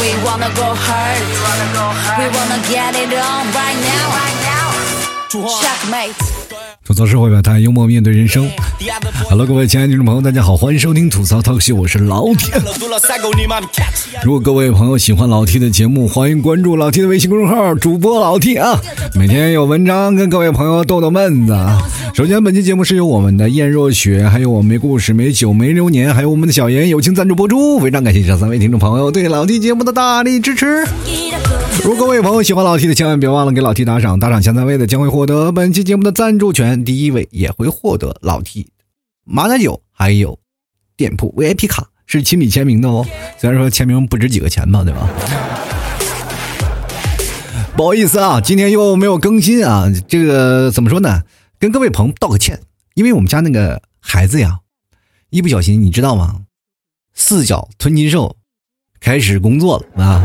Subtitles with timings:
[0.00, 1.20] We wanna go hard.
[2.18, 4.08] We wanna get it on right now.
[5.60, 6.41] Checkmate.
[6.84, 8.50] 吐槽社会百态，幽默面对人生。
[9.30, 12.52] Hello，各位亲爱的听众朋友，大家好，欢迎收听吐槽 talk show，我是老铁。
[14.24, 18.80] 如果各位朋友喜欢老 T 的节目，欢迎关注老 T 的微信公众号，主播老 T 啊，
[19.14, 21.56] 每天有文章跟各位朋友逗逗闷子。
[22.14, 30.84] 首先，本期节目是由我们的燕若雪，还有我们没故事、没酒、没流年，还有我们的小严友情赞助播出，非常感谢这三位听众朋友对老 T 节目的大力支持。
[31.82, 38.68] 如果各位朋友喜欢老 T 的，千万别忘了给老 T 打赏，打赏前三位的将会获得本期节目的赞助权，第一位也会获得老 T
[39.24, 40.38] 马奶酒还有
[40.96, 43.06] 店铺 VIP 卡，是亲笔签名的哦。
[43.38, 45.08] 虽然说签名不值几个钱吧，对吧？
[47.74, 51.22] 不好意思啊，今天又没有更新啊，这个怎么说呢？
[51.58, 52.60] 跟各位朋友道个歉，
[52.94, 54.58] 因为我们家那个孩子呀，
[55.30, 56.42] 一不小心你知道吗？
[57.14, 58.36] 四脚吞金兽
[59.00, 60.22] 开始工作了啊！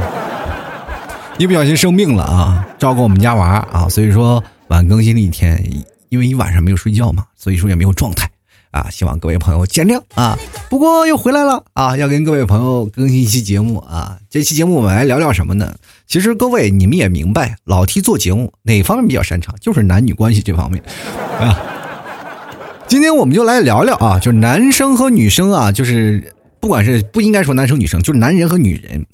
[1.40, 5.64] 一不小心生病了啊，照顾我们家娃啊，所以说晚更新了一天，
[6.10, 8.28] 因为一晚上没有睡觉嘛，所以说也没有状态
[8.72, 10.36] 啊，希望各位朋友见谅啊。
[10.68, 14.18] 不过又回来了啊，要跟各位朋友更新一期节目啊。
[14.32, 15.76] 这期节目我们来聊聊什么呢？
[16.08, 20.84] 其实各位你们也明白，老 T 做节目哪方面比较擅长，就是男女关系这方面
[21.40, 21.56] 啊。
[22.88, 29.06] 今天我们就来聊聊啊，就是男生和女生啊，就是不管是不应该说男生女生，就是男人和女人。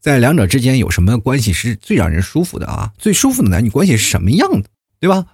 [0.00, 2.92] 在两者之间有什么关系是最让人舒服的啊？
[2.98, 4.68] 最舒服的男女关系是什么样的，
[5.00, 5.26] 对吧？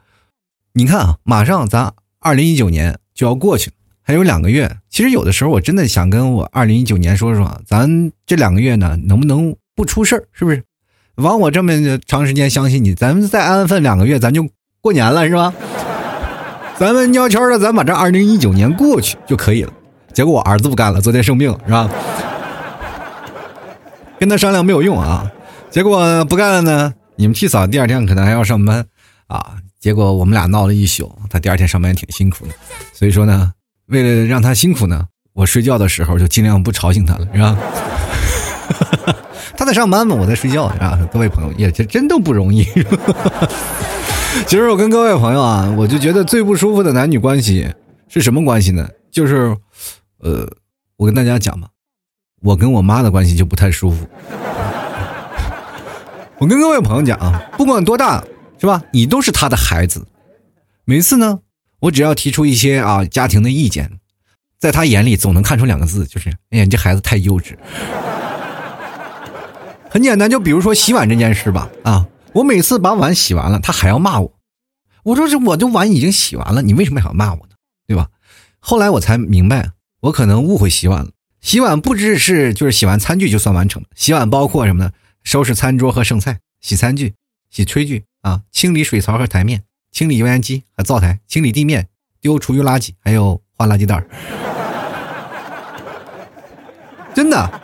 [0.73, 4.79] 你看啊，马上咱二零一九年就要过去了，还有两个月。
[4.89, 10.25] 其实有的时候我真的想跟我二零一九年说说，咱这两个月呢，能不能不出事儿？
[10.33, 10.65] 是不是？
[11.17, 14.49] 枉我这么长时间相信你，咱们再安分两个月，咱就
[14.81, 15.55] 过年了，是吧？
[16.77, 19.73] 咱们悄悄的，咱把这二零一九年过去就可以了。
[20.13, 21.89] 结果我儿子不干了，昨天生病了，是吧？
[24.25, 25.31] 跟他商量没有用啊，
[25.71, 26.95] 结果不干了呢。
[27.17, 28.83] 你们替嫂第二天可能还要上班
[29.27, 31.15] 啊，结果我们俩闹了一宿。
[31.29, 32.55] 他第二天上班也挺辛苦的，
[32.95, 33.53] 所以说呢，
[33.89, 35.05] 为了让他辛苦呢，
[35.35, 37.59] 我睡觉的时候就尽量不吵醒他了，是吧？
[39.59, 40.99] 他在上班嘛，我在睡觉，是吧？
[41.13, 42.65] 各位朋友也这真都不容易。
[44.49, 47.71] 其实我跟各位朋友啊，我就觉得最不舒服的男女关系
[48.09, 48.89] 是什么关系呢？
[49.13, 49.55] 就是，
[50.21, 50.49] 呃，
[50.97, 51.69] 我跟大家讲吧。
[52.45, 54.07] 我跟我妈的关系就不太舒服。
[56.37, 58.23] 我跟各位朋友讲啊，不管多大，
[58.59, 58.83] 是吧？
[58.93, 60.07] 你都是他的孩子。
[60.85, 61.41] 每次呢，
[61.81, 63.99] 我只要提出一些啊家庭的意见，
[64.59, 67.57] 在他眼里总能看出两个字，就是哎呀，你这孩子太幼稚。
[69.89, 71.71] 很简单，就比如说洗碗这件事吧。
[71.83, 74.31] 啊，我每次把碗洗完了，他还要骂我。
[75.03, 77.55] 我说这我这碗已经洗完了，你为什么还要骂我呢？
[77.87, 78.09] 对吧？
[78.61, 79.71] 后来我才明白，
[80.03, 81.11] 我可能误会洗碗了。
[81.45, 84.93] 洗碗不只是就是洗完餐具就算完成了，洗碗包括什么呢？
[85.25, 87.17] 收拾餐桌和剩菜，洗餐具，
[87.51, 89.63] 洗炊具啊，清理水槽和台面，
[89.93, 91.89] 清理油烟机和灶台，清理地面，
[92.23, 94.03] 丢厨余垃圾，还有换垃圾袋
[97.15, 97.61] 真的，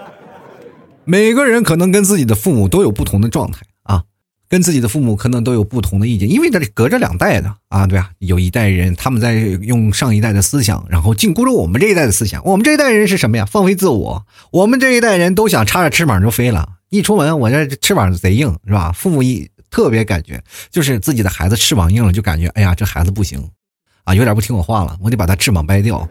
[1.05, 3.63] 每个人可能跟自己的父母都有不同的状态。
[4.51, 8.11] 跟自己的父母可能都有不同的意见，因为这隔着两代的啊，对啊？
[8.19, 12.45] 有一代人他们在用上一代的思想，然后禁锢着我们这一代的思想。
[12.45, 13.45] 我们这一代人是什么呀？
[13.45, 14.27] 放飞自我。
[14.51, 16.69] 我们这一代人都想插着翅膀就飞了。
[16.89, 18.91] 一出门，我这翅膀贼硬，是吧？
[18.91, 23.49] 父母一特别感觉，就是自己的孩子翅膀硬了，就感觉哎呀，这孩子不行
[24.03, 26.09] 啊，有点不听我话了，我得把他翅膀掰掉。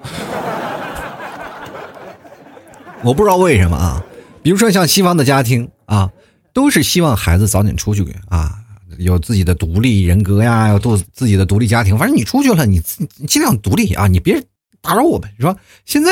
[3.03, 4.01] 我不知道为什么啊，
[4.41, 6.09] 比如说像西方的家庭啊。
[6.54, 8.60] 都是希望孩子早点出去啊，
[8.98, 11.98] 有自己的独立人格呀，有独自己的独立家庭。
[11.98, 12.80] 反正你出去了，你
[13.28, 14.44] 尽量独立啊，你别
[14.82, 15.56] 打扰我们，是吧？
[15.86, 16.12] 现在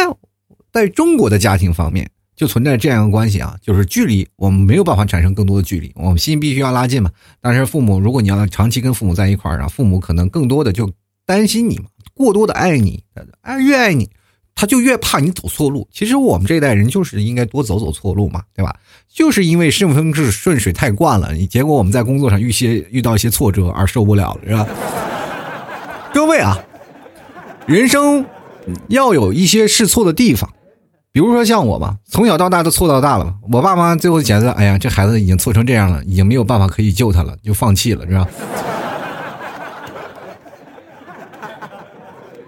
[0.71, 7.09] 在中国的家庭方面，就存在这样一个关系啊，就是距离，我们没有办法产生更多的距离，我们心必须要拉近嘛。
[7.41, 10.91] 但是父母，如果你要长期跟父母在一块儿啊，父母可能更多的就
[11.25, 13.03] 担心你嘛，过多的爱你，
[13.41, 14.09] 爱越爱你。
[14.59, 15.87] 他就越怕你走错路。
[15.93, 18.75] 其实我们这一代人就是应该多走走错路嘛，对吧？
[19.07, 24.67] 就是因为顺风顺顺水太惯了，你结果我们在工作上遇些遇到一些挫折而受不了了，是吧？
[26.11, 26.57] 各位啊，
[27.67, 28.25] 人生
[28.87, 30.51] 要有一些试错的地方，
[31.11, 33.35] 比如说像我吧，从小到大都错到大了。
[33.51, 38.27] 我爸妈最后觉得，哎呀，这孩子已经错成这样了，已经没有办法可以救他了，就放弃了，是吧？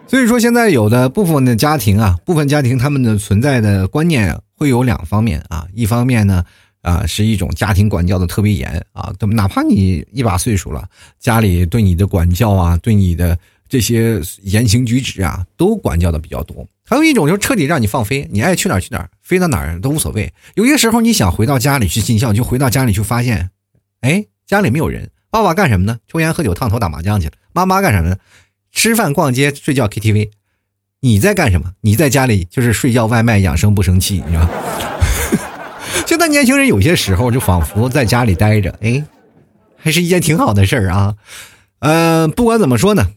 [0.09, 5.67] 所以说，现在有的部分的家庭啊，部分家庭他们的存在的观念会有两方面啊。
[5.75, 6.43] 一方面呢，
[6.81, 10.89] 啊，是一种家庭管教的特别严啊，哪怕你一把岁数了，
[11.19, 16.67] 家里对你的管教啊，对你的这些言行举止啊，都管教的比较多。
[16.83, 20.33] 还有一种就是彻底让你放飞，你爱去哪儿去哪儿，飞到哪儿都无所谓。
[20.55, 23.51] 有些时候你想回到家里去尽孝，就回到家里去发现，
[24.01, 25.11] 哎，家里没有人。
[25.29, 25.99] 爸爸干什么呢？
[26.07, 27.33] 抽烟喝酒烫头打麻将去了。
[27.53, 28.17] 妈妈干什么呢？
[28.71, 30.31] 吃饭逛街睡觉 KTV。
[31.01, 31.73] 你在干什么？
[31.81, 34.49] 你在家里就是睡觉外卖养生不生气，你知道吗？
[36.05, 39.03] 现在年轻人有些时候就仿佛在家里待着，哎，
[39.77, 41.15] 还是一件挺好的事儿啊。
[41.79, 43.11] 嗯，不管怎么说呢，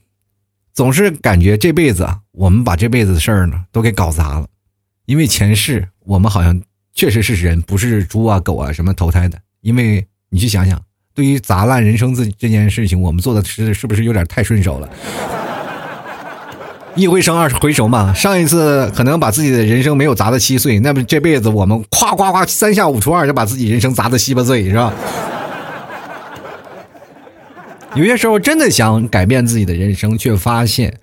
[0.73, 4.47] 总是感觉这辈子啊，我们把这辈子的事儿呢都给搞砸了，
[5.07, 6.63] 因为前世我们好像
[6.95, 9.39] 确实是人，不是猪啊狗啊什么投胎的。
[9.63, 10.81] 因为你去想想，
[11.15, 14.89] 对于砸烂人生自这件事情，我们做的是是不是有点太顺手了？
[16.95, 24.93] 一回生二回熟嘛，上一次可能把自己的人生没有砸的稀碎，那么这辈子我们夸夸夸三下五除二就把自己人生砸的稀巴碎，是吧？
[27.95, 30.99] 有些时候真的想改变自己的人生，却发现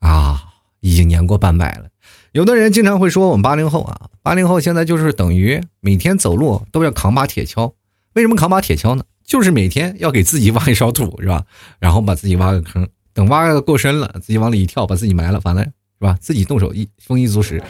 [0.00, 0.40] 啊，
[0.80, 1.88] 已经年过半百了。
[2.32, 7.72] 有的人经常会说，我们八零后啊，八零后现在就是等于每天走路都要扛把铁锹。
[8.14, 9.04] 为什么扛把铁锹呢？
[9.26, 11.44] 就是每天要给自己挖一勺土，是吧？
[11.78, 12.88] 然后把自己挖个坑。
[13.14, 15.70] 等挖的够深了，自己往里一跳，把自己埋了，完了是
[16.00, 16.18] 吧？
[16.20, 17.62] 自己动手一丰衣足食。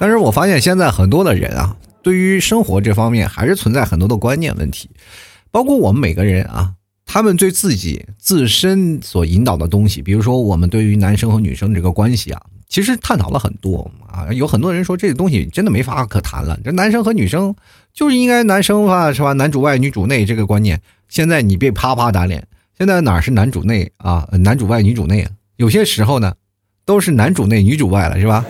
[0.00, 4.88] 但是我发现现在很多的人啊，对于生活这方面还是存在很多的观念问题，
[5.50, 6.72] 包括我们每个人啊，
[7.04, 14.32] 他们对自己自身所引导的东西，比如说我们对于男生和女生这个关系啊，其实探讨了很多啊。
[14.32, 17.54] 有很多人说这个东西真的没法可谈了，这男生和女生
[17.98, 19.32] 就是应该男生吧，是吧？
[19.32, 20.80] 男主外女主内这个观念。
[21.08, 22.46] 现在你别啪啪打脸，
[22.78, 25.30] 现在哪是男主内啊，男主外女主内啊？
[25.56, 26.32] 有些时候呢，
[26.84, 28.44] 都是男主内女主外了，是吧？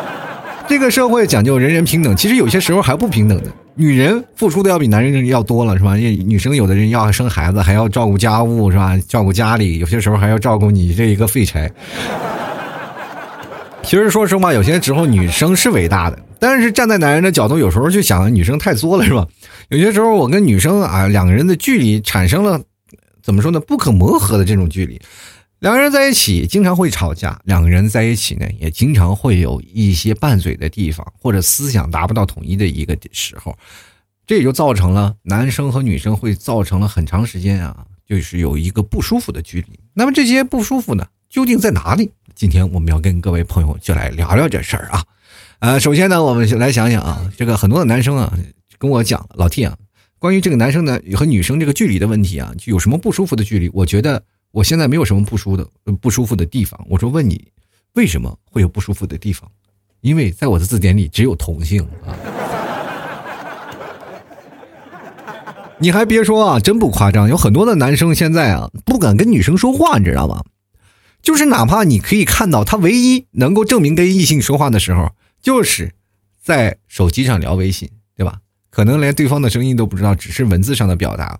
[0.68, 3.50] 这个社会讲究人人平等，其实有些时候还不平等的。
[3.76, 5.94] 女人付出的要比男人要多了，是吧？
[5.94, 8.94] 女生有的人要生孩子，还要照顾家务，是吧？
[9.08, 11.72] 照顾家里，有些时候还要照顾你这一个废柴。
[13.82, 19.28] 其实说实话，有些时候女生是伟大的，但是站在男人的角度，有时候就想女生太作了，是吧？
[19.70, 22.60] 有些时候我跟女生啊，两个人的距离产生了
[23.22, 23.60] 怎么说呢？
[23.60, 25.00] 不可磨合的这种距离，
[25.60, 33.56] 两个人在一起经常会吵架，两个人在一起呢，也经常会有一些拌嘴的地方，或者思想达不到统一的一个时候，
[34.26, 39.78] 这也就造成了男生和女生会造成了很长时间啊，就是有一个不舒服的距离。
[39.94, 42.10] 那么这些不舒服呢，究竟在哪里？
[42.34, 45.04] 今天我们要跟各位朋友就来聊聊这事儿啊，
[45.62, 48.36] 呃，首先呢，我们来想想啊，这个很多的男生啊
[48.78, 49.76] 跟我讲，老 T 啊，
[50.18, 53.70] 关于这个男生呢和女生这个距离的问题啊，就有什么不舒服的距离？
[53.72, 54.20] 我觉得
[54.50, 55.64] 我现在没有什么不舒的
[56.00, 56.84] 不舒服的地方。
[56.90, 57.46] 我说问你，
[57.94, 59.48] 为什么会有不舒服的地方？
[60.00, 62.10] 因为在我的字典里只有同性啊。
[65.78, 70.42] 你还别说啊，真不夸张，有很多的男生现在啊不敢跟女生说话，你知道吗？
[71.22, 75.12] 就是哪怕你可以看到他唯一能够证明跟异性说话的时候，
[75.42, 75.92] 就是
[76.40, 78.38] 在手机上聊微信，对吧？
[78.70, 81.38] 可能连对方的声音都不知道，只是文字上的表达。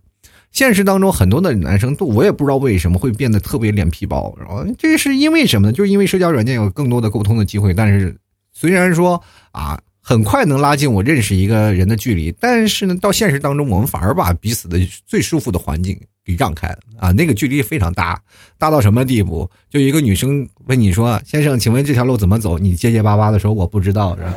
[0.50, 5.72] 现实当中很多的男生都，我也不知道为什么会变得特别脸皮薄，然后这是因为什么呢？
[5.72, 8.14] 就是因为社交软件有更多的沟通的机会，但是
[8.52, 9.22] 虽然说
[9.52, 15.98] 啊，很快能拉近我认识一个人的距离，但是呢，到现实当中，我们反而把彼此的最舒服的环境。
[16.24, 17.10] 给让开了啊！
[17.10, 18.16] 那个距离非常大，
[18.56, 19.50] 大到什么地步？
[19.68, 24.34] 就一个女生问你说：“先生，请问这条路怎么走？”你结结巴巴的说：“我不知道。”是吧？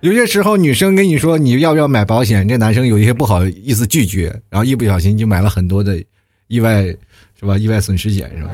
[0.00, 6.00] 有些时候，女生跟你说你要不要买保险，这男生有一些不好意思拒绝，然后一不小心就买了很多的
[6.46, 7.58] 意外，是吧？
[7.58, 8.50] 意外损失险，是吧？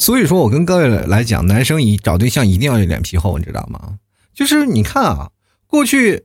[0.00, 3.98] 所以说我跟各位来讲，男生一找对象一定要有脸皮厚，你知道吗？
[4.32, 5.30] 就是你看啊，
[5.66, 6.24] 过去，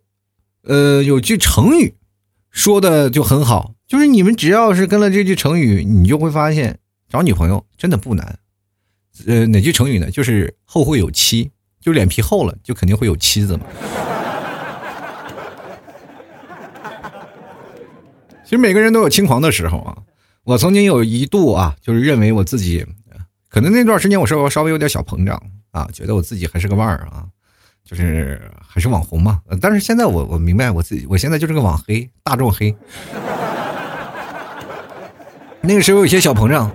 [0.63, 1.93] 呃，有句成语
[2.49, 6.79] 说的就很好，就是你们只要是跟了这句成语，你就会发现
[7.09, 8.39] 找女朋友真的不难。
[9.27, 10.09] 呃，哪句成语呢？
[10.09, 11.51] 就是后会有期，
[11.81, 13.65] 就脸皮厚了，就肯定会有妻子嘛。
[18.45, 19.97] 其实每个人都有轻狂的时候啊，
[20.45, 22.85] 我曾经有一度啊，就是认为我自己，
[23.55, 27.23] 可能那段时间我稍微稍微有点小膨胀啊，觉得我自己还是个腕儿啊。
[27.85, 32.75] 就是还是网红嘛，但是现在我我明白我自己，我现在就是个网黑，大众黑。
[35.61, 36.69] 那个时候有些小膨胀，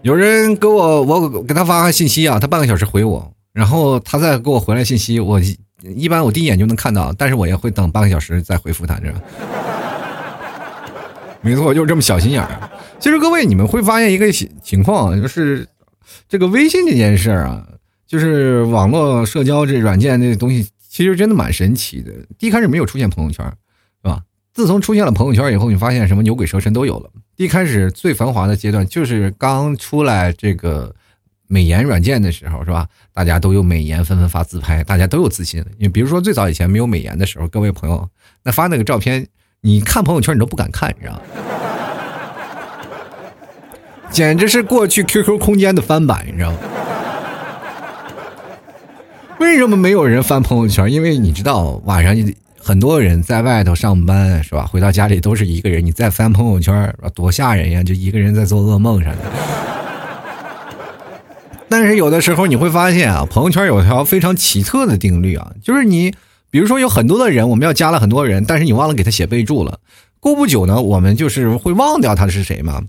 [0.00, 5.38] 有人给我我给他发信息啊，他半个小时回我，然后他再给我回来信息，我
[5.82, 9.12] 一般我第一眼就能看到，但是我也会等半个小时再回复他，这。
[11.42, 12.70] 没错，就是这么小心眼儿。
[12.98, 15.66] 其实各位你们会发现一个情情况，就是
[16.28, 17.66] 这个微信这件事儿啊。
[18.06, 22.12] 就是网络社交这软件这东西，其实真的蛮神奇的。
[22.38, 23.44] 第一开始没有出现朋友圈，
[24.00, 24.22] 是吧？
[24.54, 27.10] 自从出现了朋友圈以后，你发现什么牛鬼蛇神都有了。
[27.34, 30.94] 一开始最繁华的阶段就是刚出来这个
[31.48, 32.86] 美颜软件的时候，是吧？
[33.12, 35.64] 大家都有美颜，纷纷发自拍，大家都有自信。
[35.76, 38.08] 你比如说最早以前没有美颜的时候，各位朋友，
[38.44, 39.26] 那发那个照片，
[39.62, 41.20] 你看朋友圈你都不敢看，你知道吗？
[44.10, 46.58] 简直是过去 QQ 空间的翻版，你知道吗？
[49.38, 50.90] 为什么没有人翻朋友圈？
[50.90, 52.16] 因为你知道，晚上
[52.58, 54.66] 很多人在外头上班，是吧？
[54.66, 57.82] 回到家里都是一个人，你再翻朋友圈，多吓人呀！
[57.82, 59.18] 就一个人在做噩梦啥的。
[61.68, 66.14] 但是有的时候你会发现啊，朋友圈有条非常奇特的定律啊，就是你，
[66.50, 69.78] 比如说有很多的人，我们要加了很多人，但是你忘了给他写备注了，
[70.18, 72.80] 过不久呢，我们就是会忘掉他是谁嘛。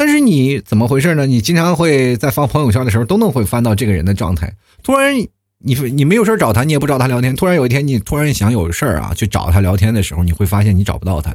[0.00, 1.26] 但是你怎么回事呢？
[1.26, 4.50] 你经常会在发朋友圈的时候都能会翻到这个人的状态，
[4.82, 5.14] 突然。
[5.62, 7.36] 你说你没有事找他，你也不找他聊天。
[7.36, 11.34] 突然有一天，你突然想有事儿啊，去找他聊天的时候，你会发现你找不到他。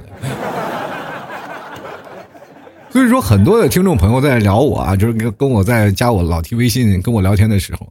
[2.89, 7.87] 所以说，很多的听众朋友在聊我啊，就是跟跟我在加我老 T 微信跟我聊天的时候，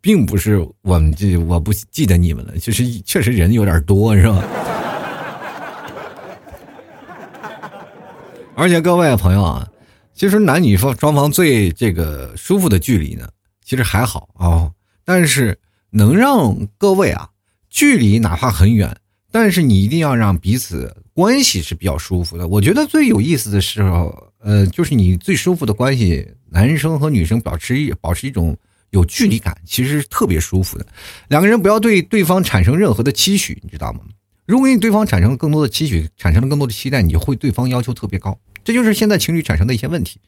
[0.00, 4.40] 并不是我们这我不记得你们了，就是确实人有点多，是吧？
[8.54, 9.66] 而且各位朋友啊，
[10.14, 13.28] 其实男女方双方最这个舒服的距离呢，
[13.64, 14.72] 其实还好啊，
[15.04, 15.58] 但是。
[15.94, 17.28] 能让各位啊，
[17.68, 18.96] 距离哪怕很远，
[19.30, 22.48] 但是你一定要让彼此关系是比较舒服的。
[22.48, 28.56] 我觉得最有意思的时候，呃，就是你最舒服的关系，男生和女生保持一保持一种
[28.88, 30.86] 有距离感，其实特别舒服的。
[31.28, 34.00] 两个人不要对对方产生任何的期许，你知道吗？
[34.46, 38.38] 如果你对方产生更多的期许，产生了更多的期待，你会对方要求特别高。
[38.64, 40.20] 这就是现在情侣产生的一些问题。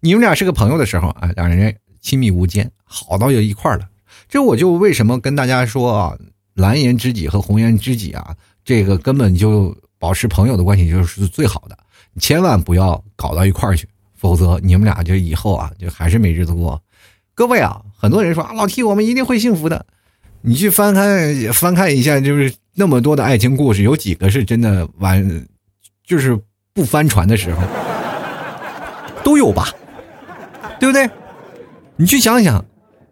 [0.00, 3.88] 你们俩是个朋友的时候啊，两人亲密无间，好到有一块了。
[4.28, 6.18] 这我就为什么跟大家说啊，
[6.54, 8.34] 蓝颜知己和红颜知己啊，
[8.64, 11.78] 这个根本就保持朋友的关系就是最好的，
[12.18, 16.82] 千万不要搞到一块去，否则你们俩就以后啊就还是没日子过。
[17.34, 19.86] 各位啊，很多人说啊，老 T 我们一定会幸福的，
[20.40, 25.46] 你去翻看翻看一下，就是那么多的爱情故事，有几个是真的完，
[26.04, 26.38] 就是
[26.74, 27.62] 不翻船的时候，
[29.24, 29.68] 都有吧，
[30.78, 31.08] 对不对？
[31.96, 32.64] 你去想想。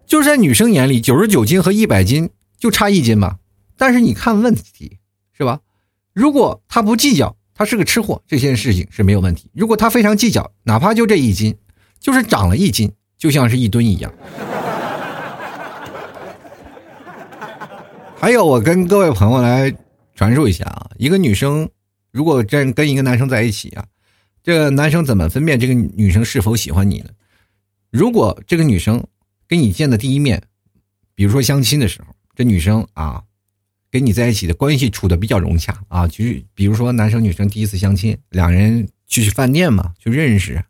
[0.06, 3.38] 就是在女生眼里，九十九斤和一百斤就差一斤吧。
[3.76, 4.98] 但是你看问题
[5.32, 5.60] 是吧？
[6.12, 9.48] 如果他不计较，他是个吃货，这件事情是没有问题。
[9.54, 11.56] 如果他非常计较，哪怕就这一斤，
[12.00, 14.12] 就是长了一斤，就像是一吨一样。
[18.18, 19.72] 还有，我跟各位朋友来
[20.16, 21.70] 传授一下啊，一个女生
[22.10, 23.84] 如果真跟一个男生在一起啊，
[24.42, 27.10] 这个男生怎么分辨这个女生是否喜欢你呢？
[27.90, 29.04] 如果这个女生。
[29.50, 30.40] 跟你见的第一面，
[31.12, 33.20] 比如说相亲的时候，这女生啊，
[33.90, 36.06] 跟你在一起的关系处的比较融洽啊。
[36.06, 40.64] 就是比如说男生女生第一次相亲，两人去饭店嘛，就认识，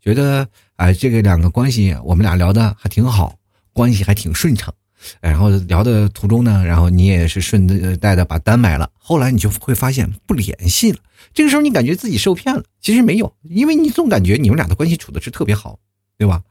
[0.00, 3.38] 觉得哎，这个两个关系我们俩聊的还挺好，
[3.72, 4.74] 关系还挺顺畅。
[5.20, 7.66] 然后聊的途中呢，然后你也是顺
[7.98, 8.90] 带的把单买了。
[8.98, 10.98] 后来你就会发现不联系了，
[11.32, 15.78] 这个时候你感觉自己受骗了，其实没有，因为你总感觉你们俩的关系处的是特别好，
[16.16, 16.42] 对吧？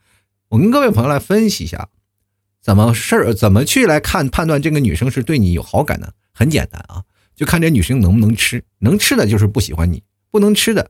[0.50, 1.90] 我跟各位朋友来分析一下，
[2.62, 6.14] 怎么事儿怎么去来看判断这个女生是对你有好感的？
[6.32, 7.04] 很简单啊，
[7.36, 10.90] 就看这女生能不能吃，能吃的就是不喜欢你，不能吃的，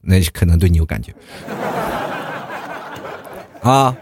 [0.00, 1.14] 那可能对你有感觉。
[3.62, 3.96] 啊，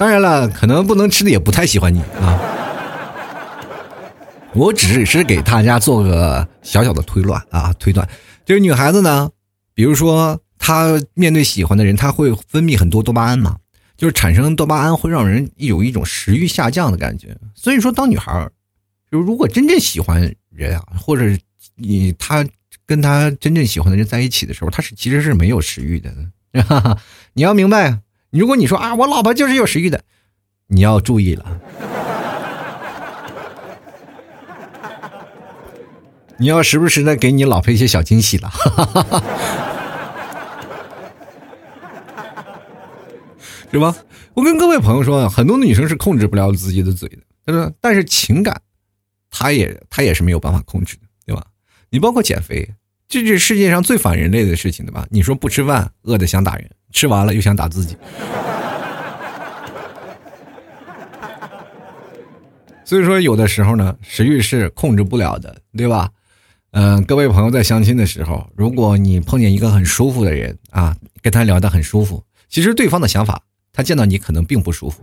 [0.00, 2.40] 当然了，可能不能吃的也不太喜欢你啊。
[4.54, 8.08] 我只是给大家做个小小的推断啊，推断，
[8.46, 9.30] 就是女孩子呢，
[9.74, 10.40] 比如说。
[10.62, 13.56] 她面对喜欢的人，她会分泌很多多巴胺嘛？
[13.96, 17.34] 就是产生多巴胺会让人有一种食欲下降的感觉。
[17.54, 18.52] 所以说，当女孩儿，
[19.10, 21.24] 就如果真正喜欢人啊，或者
[21.76, 22.46] 你她
[22.84, 26.14] 跟她真正喜欢的人在一起的时候，她是其实是没有食欲的。
[27.32, 27.98] 你要明白，
[28.30, 30.02] 如果你说啊，我老婆就是有食欲的，
[30.68, 31.60] 你要注意了，
[36.38, 38.50] 你要时不时的给你老婆一些小惊喜了。
[43.72, 43.94] 是吧？
[44.34, 48.62] 我跟各位朋友说啊，很多女生是控制不了自己的嘴的，但是但是情感，
[49.30, 51.44] 她也她也是没有办法控制的，对吧？
[51.88, 52.68] 你包括减肥，
[53.10, 55.04] 这是世界上最反人类的事情，对吧？
[55.10, 57.96] 你说不吃饭饿的想打人，吃完了又想打自己，
[62.84, 66.08] 所以说有的时候呢，食欲是控制不了的，对吧？
[66.70, 73.42] 嗯，各位朋友在相亲的时候，如果你碰见一个很舒服的人啊，跟他聊得很舒服，其实对方的想法。
[73.72, 75.00] 他见到你可能并不舒服，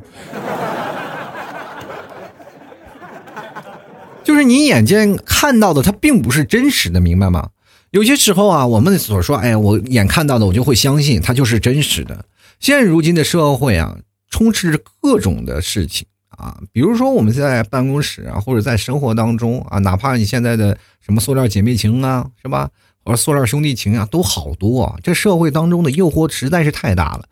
[4.23, 7.49] 就是你眼见看到的，他并不是真实的，明白吗？
[7.97, 12.25] 有些时候啊，我们所说，哎，我眼看到的，我就会相信它就是真实的。
[12.59, 13.97] 现如今的社会啊，
[14.29, 22.69] 充斥着各种的事情啊，比如说我们在办公室啊，或者在生活当中啊，哪怕你现在的什么塑料姐妹情啊，是吧？
[23.03, 24.95] 或者塑料兄弟情啊，都好多啊。
[25.01, 27.27] 这社会当中的诱惑实在是太大了，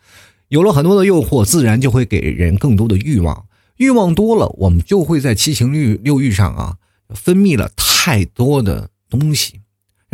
[0.48, 3.46] 有了很多的诱惑，自然就会给人更多的欲望。
[3.78, 6.78] 欲望多了，我们就会在七情六六欲上啊，
[7.10, 9.60] 分泌了太多的东西，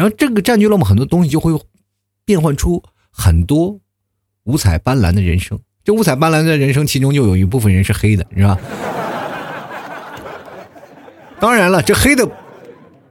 [0.01, 1.51] 然后这个占据了我们很多东西，就会
[2.25, 2.81] 变换出
[3.12, 3.79] 很多
[4.46, 5.60] 五彩斑斓的人生。
[5.84, 8.58] 这五彩斑斓的人生，其中就有一部分人是黑的，是吧？
[11.39, 12.27] 当然了，这黑的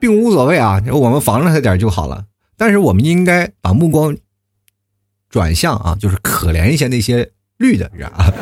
[0.01, 2.25] 并无所谓啊，我们防着他点就好了。
[2.57, 4.17] 但是我们应该把目光
[5.29, 8.33] 转向啊，就是可怜一些那些绿的， 是吧？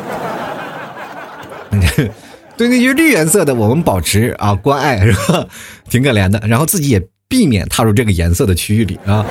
[2.57, 5.47] 对那些绿颜色的，我们保持啊关爱是吧？
[5.87, 9.25] 挺可怜的，然后自己也避免踏入这个颜色的区域里啊。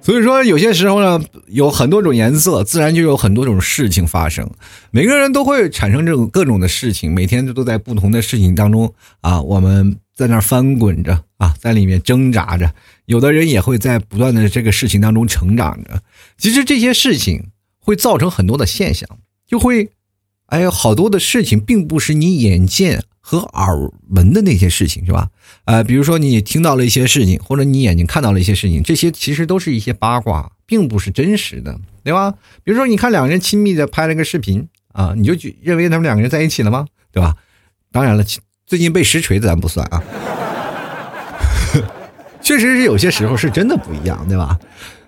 [0.00, 4.48] 所以说，有些时候呢，有很多种颜色，自然就有很多种事情发生。
[4.90, 12.72] 每个人都会产生这种各种的事情，每天都在不同的事情当中啊，我们在那翻滚着啊，在里面挣扎着。
[13.06, 16.00] 有的人也会在不断的这个事情当中成长着。
[16.36, 17.50] 其实这些事情。
[17.80, 19.08] 会造成很多的现象，
[19.46, 19.88] 就会，
[20.48, 23.76] 哎呀，好多的事情并不是你眼见和耳
[24.08, 25.28] 闻的那些事情，是吧？
[25.66, 32.30] 呃，比如说你听到了一些事情，或者你眼睛看到了一些事情，这些其实都是一些八卦，并不是真实的，对吧？
[32.64, 36.86] 比如说你看两个人亲密的拍了个视频啊，你就认为他们两个人在一起了吗？
[37.12, 37.36] 对吧？
[37.92, 38.24] 当然了，
[38.66, 40.02] 最近被实锤的咱不算啊，
[42.40, 44.58] 确实是有些时候是真的不一样，对吧？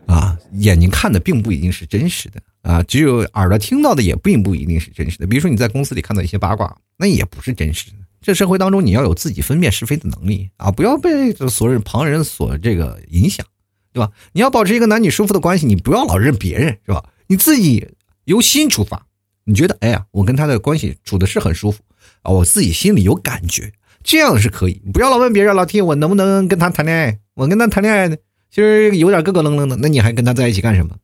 [0.05, 2.43] 啊，眼睛看的并不一定是真实的。
[2.61, 5.27] 啊，只有耳朵听到的也并不一定是真实的。
[5.27, 7.97] 比如说你在公司里看到一些八卦，那也不是真实的。
[8.23, 13.47] 这社会当中，你要有自己分辨是非的能力啊，不要被所人旁人所这个影响，
[13.93, 14.11] 对吧？
[14.33, 17.05] 你要保持一个男女舒服的关系，你不要老认别人，是吧？
[17.29, 17.89] 你自己
[18.25, 19.07] 由心出发，
[19.45, 21.83] 你觉得哎呀，我跟他的关系处的是很舒服
[22.23, 23.73] 啊，我自己心里有感觉，
[24.05, 24.83] 这样是可以。
[24.93, 27.19] 不要老问别人，老弟，我能不能跟他谈恋爱？
[27.35, 28.17] 我跟他谈恋爱呢，
[28.51, 30.95] 其实有点咯咯楞楞的，那你还跟他在一起干什么？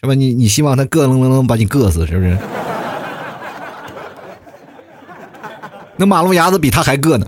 [0.00, 0.14] 是吧？
[0.14, 2.38] 你你希望他咯楞楞楞把你硌死，是不是？
[5.96, 7.26] 那马路牙子比他还硌呢。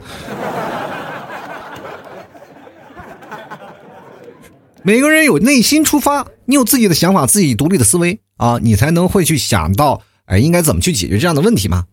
[4.82, 11.86] 每个人有内心出发，你有自己的想法，自己独立的思维啊，你才能会去想到，哎，应该怎么去解决这样的问题嘛？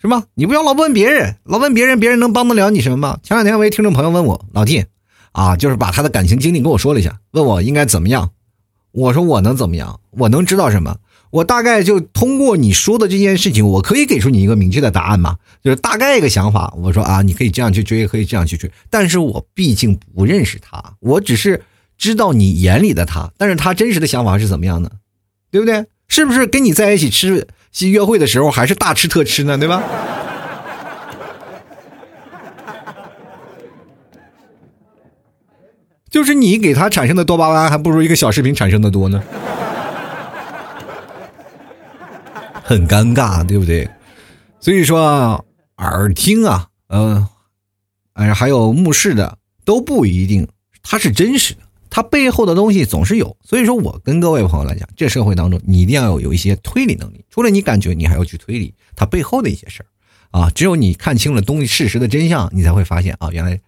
[0.00, 0.24] 是吧？
[0.34, 3.18] 你不要老问别人，老问别人，别人能帮得了你什么吗？
[3.22, 4.84] 前两天，我一听众朋友问我，老弟，
[5.32, 8.30] 啊，就是把他的感情经历跟我说了一下，问我应该怎么样。
[8.92, 9.98] 我说我能怎么样？
[10.10, 10.96] 我能知道什么？
[11.30, 15.36] 我大概就通过你说的这件事情，我可以给出你一个明确的答案吗？
[15.62, 16.72] 就是大概一个想法。
[16.76, 18.70] 我说啊，你可以这样去追，可以这样去追。
[18.88, 21.62] 但是我毕竟不认识他，我只是
[21.98, 24.90] 知道你眼里的他，但是他真实的想法是怎么样的，
[25.50, 25.84] 对不对？
[26.08, 29.58] 是不是跟你在一起吃去约会的时候还是大吃特吃呢？
[29.58, 29.82] 对吧？
[36.08, 39.20] 就是你给他产生的多巴胺，还不如一个小视频产生的多呢，
[42.66, 43.88] 很尴尬，对不对？
[44.58, 45.44] 所以说，
[45.76, 47.24] 耳听啊，嗯，
[48.14, 50.48] 哎，还有目视的都不一定
[50.82, 53.36] 它是真实的，它背后的东西总是有。
[53.44, 59.86] 所以说我跟各位朋友来讲，这社会当中你一定要有有一些推理能力，除了你感觉，你还要去推理它背后的一些事儿
[60.36, 60.50] 啊。
[60.50, 63.60] 只有你看清了东西事实的真相，你才会发现啊，原来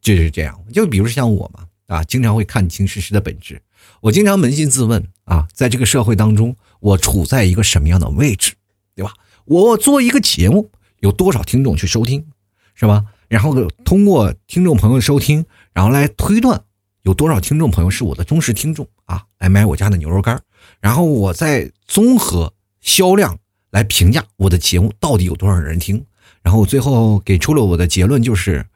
[0.00, 0.60] 就是这样。
[0.72, 1.64] 就比如像我嘛。
[1.88, 3.60] 啊，经常会看清事实的本质。
[4.02, 8.54] 我经常扪心自问啊，在这个社会当中，我处在一个什么样的位置，
[8.96, 9.14] 对吧？
[9.44, 12.26] 我做一个节目，有多少听众去收听，
[12.74, 13.04] 是吧？
[13.28, 16.60] 然后通过听众朋友收听，然后来推断
[17.02, 20.42] 有多少听众朋友是我的忠实听众啊，来买我家的牛肉干
[20.80, 23.38] 然后我再综合销量
[23.70, 26.04] 来评价我的节目到底有多少人听。
[26.42, 28.66] 然后最后给出了我的结论，就是，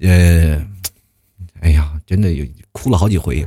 [0.00, 0.66] 呃。
[1.60, 3.46] 哎呀，真的有哭了好几回，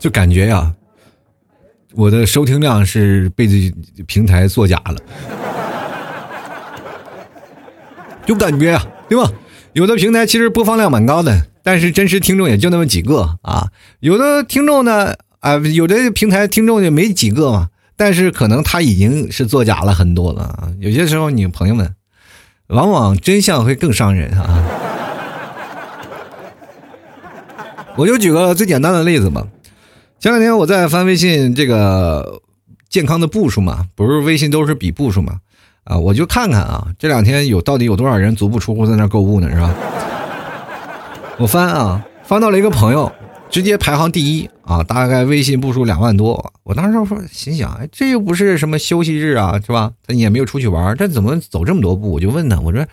[0.00, 0.74] 就感觉呀，
[1.94, 3.72] 我的收听量是被这
[4.08, 4.96] 平台作假了，
[8.26, 9.30] 就感觉呀，对吧？
[9.74, 13.68] 有的平台其实播放量蛮高的，但是真实听众也就那么几个啊。
[14.00, 20.72] 有的听众呢，啊，有的平台听众也没几个嘛，但是可能他已经是作假了很多了。
[20.80, 21.94] 有些时候，你朋友们。
[22.70, 24.64] 往往真相会更伤人啊！
[27.96, 29.44] 我就举个最简单的例子吧。
[30.20, 32.42] 前两天我在翻微信这个
[32.90, 35.40] 健康的步数嘛，不是微信都是比步数嘛？
[35.84, 39.74] 啊，我就看看啊，这两天有到底有多少人足不出户在那购物呢，是吧？
[41.38, 43.10] 我翻啊，翻到了一个朋友，
[43.48, 46.52] 直接排行第一啊，大概微信步数两万多。
[46.64, 49.90] 我当时说，心想，哎，这又不是什么休息日啊，是吧？
[50.06, 52.10] 他也没有出去玩，这怎么走这么多步？
[52.10, 52.86] 我就问他，我说，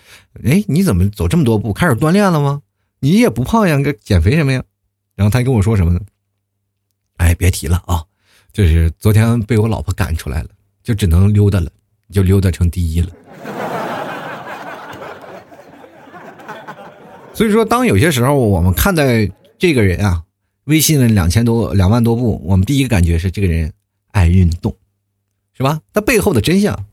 [0.46, 1.74] 哎，你怎么走这么多步？
[1.74, 2.62] 开始锻炼了吗？
[3.02, 4.64] 你也不胖呀，个减肥什么呀？
[5.18, 6.00] 然后他跟我说什么呢？
[7.18, 8.04] 哎，别提了啊，
[8.54, 10.50] 就是昨天被我老婆赶出来了，
[10.84, 11.70] 就只能溜达了，
[12.12, 13.10] 就溜达成第一了。
[17.34, 20.24] 所以说，当有些时候我们看待这个人啊，
[20.64, 23.72] 微信两千多、两万多步，我们第一个感觉是这个人
[24.12, 24.76] 爱运动，
[25.56, 25.80] 是吧？
[25.94, 26.86] 他背后的真相，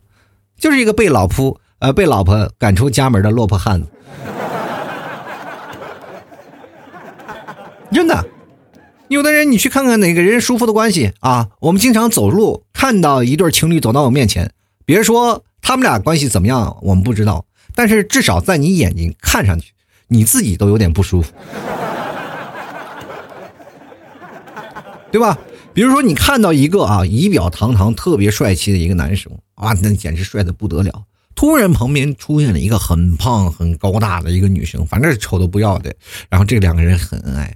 [0.58, 3.88] 就是一个被老婆呃被老婆赶出家门的落魄汉子。
[7.90, 8.26] 真的，
[9.08, 11.50] 有的人你去看看哪个人舒服的关系啊？
[11.60, 14.52] 我们经常走路看到一对情侣走到我面前，
[14.86, 19.72] 别说他们俩关系怎么样，我们不知道，但是至少在你眼睛看上去，
[20.08, 21.32] 你自己都有点不舒服，
[25.12, 25.38] 对吧？
[25.74, 31.04] 比如说你看到一个啊仪表堂堂、特别帅气的一个男生啊，那简直帅的不得了。
[31.34, 35.94] 突然旁边出现了一个很胖、很高大的一个女生，反正是丑的不要的，
[36.30, 37.54] 然后这两个人很恩爱。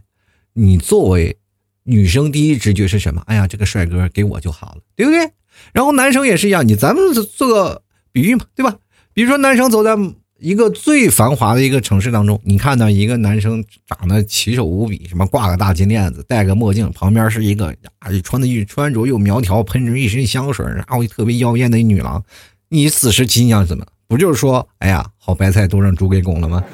[0.59, 1.37] 你作为
[1.85, 3.23] 女生，第一直觉是什么？
[3.27, 5.31] 哎呀，这个帅哥给我就好了，对不对？
[5.73, 8.77] 然后男生也是一样，你咱们做个比喻嘛，对吧？
[9.13, 9.97] 比如说男生走在
[10.41, 22.21] 一个最繁华的一个城市当中，你看到一个男生长得奇丑无比，什么挂个大金链子，戴个墨镜，旁边是一个啊穿的穿着又苗条，喷着一身香水，然后特别妖艳的一女郎，
[22.69, 23.87] 你此时心想什么？
[24.09, 26.65] 不就是说，哎呀，好白菜都让猪给拱了吗？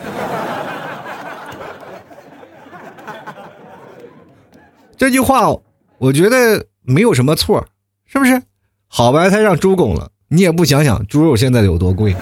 [5.04, 5.54] 这句话，
[5.98, 7.66] 我觉得没有什么错，
[8.06, 8.40] 是不是？
[8.88, 12.16] 好白菜让猪拱了，你也不想想猪肉现在有多贵，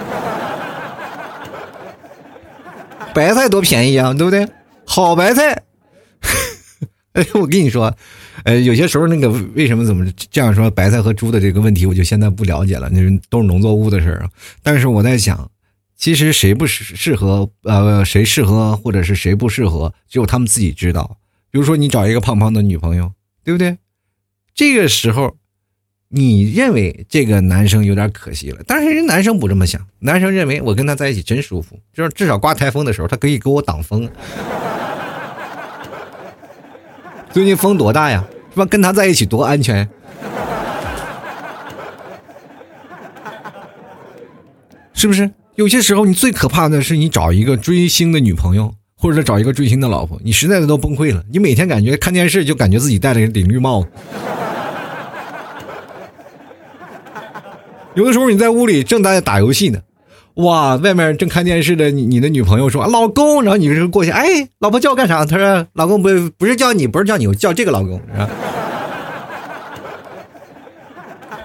[3.14, 4.48] 白菜多便宜啊，对不对？
[4.84, 5.62] 好白菜，
[7.14, 7.96] 哎，我跟你说，
[8.42, 14.28] 呃，有些时候那个为什么怎么这样说白菜和猪的这个问题，我就现在不了解了，那都是农作物的事儿。
[14.60, 15.48] 但是我在想，
[15.96, 21.16] 其实谁不适适合，呃，谁适合或者是谁不适合，只有他们自己知道。
[21.52, 23.12] 比如说，你找一个胖胖的女朋友，
[23.44, 23.76] 对不对？
[24.54, 25.36] 这个时候，
[26.08, 34.10] 你认为这个男生有点可惜了，但是人男生不这么想，男生认为我跟他在一起真舒服，就是至少刮台风的时候，他可以给我挡风。
[37.30, 38.24] 最近风多大呀？
[38.50, 38.64] 是吧？
[38.64, 39.86] 跟他在一起多安全。
[44.94, 45.30] 是不是？
[45.56, 48.74] 有些时候，你最可怕的是你找一个追星的女朋友。
[49.02, 51.24] 或者找一个追星的老婆，你实在的都崩溃了。
[51.32, 53.88] 你每天感觉看电视就感觉自己戴了一顶绿帽子。
[57.94, 59.80] 有的时候你在屋里正在打游戏呢，
[60.34, 65.24] 哇，外面正看电视的你的女朋友说老公，然后你就过去，哎，老婆叫我干啥？
[65.24, 68.00] 他说老公不不是叫你，不是叫你，我叫这个老公。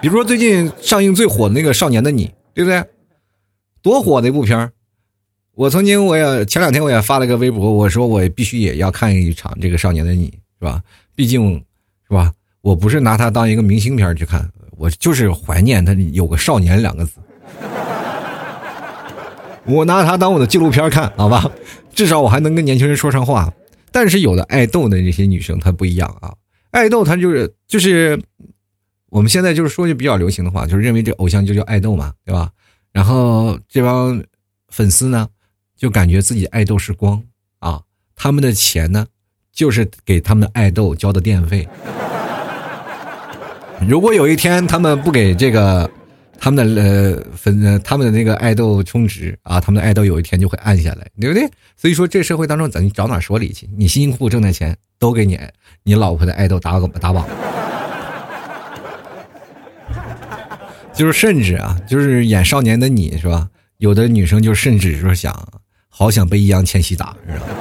[0.00, 2.84] 比如说最近上映最火的那个《少年的你》，对不对？
[3.82, 4.70] 多火的一部片儿。
[5.58, 10.80] 我曾经，我也前两天我也发了个微博，我说我必须也要看一场这个《少年的你》，是吧？
[11.16, 11.52] 毕竟，
[12.06, 12.32] 是吧？
[12.60, 17.14] 我不是拿它当一个明星片去看，我就是怀念它有个“少年”两个字。
[19.66, 21.50] 我拿它当我的纪录片看，好吧？
[21.92, 23.52] 至少我还能跟年轻人说上话。
[23.90, 26.32] 但是有的爱豆的这些女生她不一样啊，
[26.70, 28.16] 爱豆她就是就是
[29.10, 32.48] 我们现在就是说句比较流行的话，就是认为这偶像就叫爱豆嘛，对吧？
[32.92, 34.22] 然后这帮
[34.68, 35.28] 粉丝呢？
[35.78, 37.22] 就感觉自己爱豆是光
[37.60, 37.80] 啊，
[38.16, 39.06] 他们的钱呢，
[39.52, 41.66] 就是给他们的爱豆交的电费。
[43.86, 45.88] 如果有一天他们不给这个
[46.36, 51.48] 他们的呃粉他们的那个爱豆充值啊，他们的爱豆有一天就会暗下来，对不对？
[51.76, 53.70] 所以说这社会当中，咱找哪说理去？
[53.76, 55.38] 你辛辛苦苦挣的钱都给你
[55.84, 57.24] 你老婆的爱豆打个打榜，
[60.92, 63.48] 就是甚至啊，就是演少年的你是吧？
[63.76, 65.32] 有的女生就甚至说想。
[65.98, 67.52] 好想被易烊千玺打，知道吗？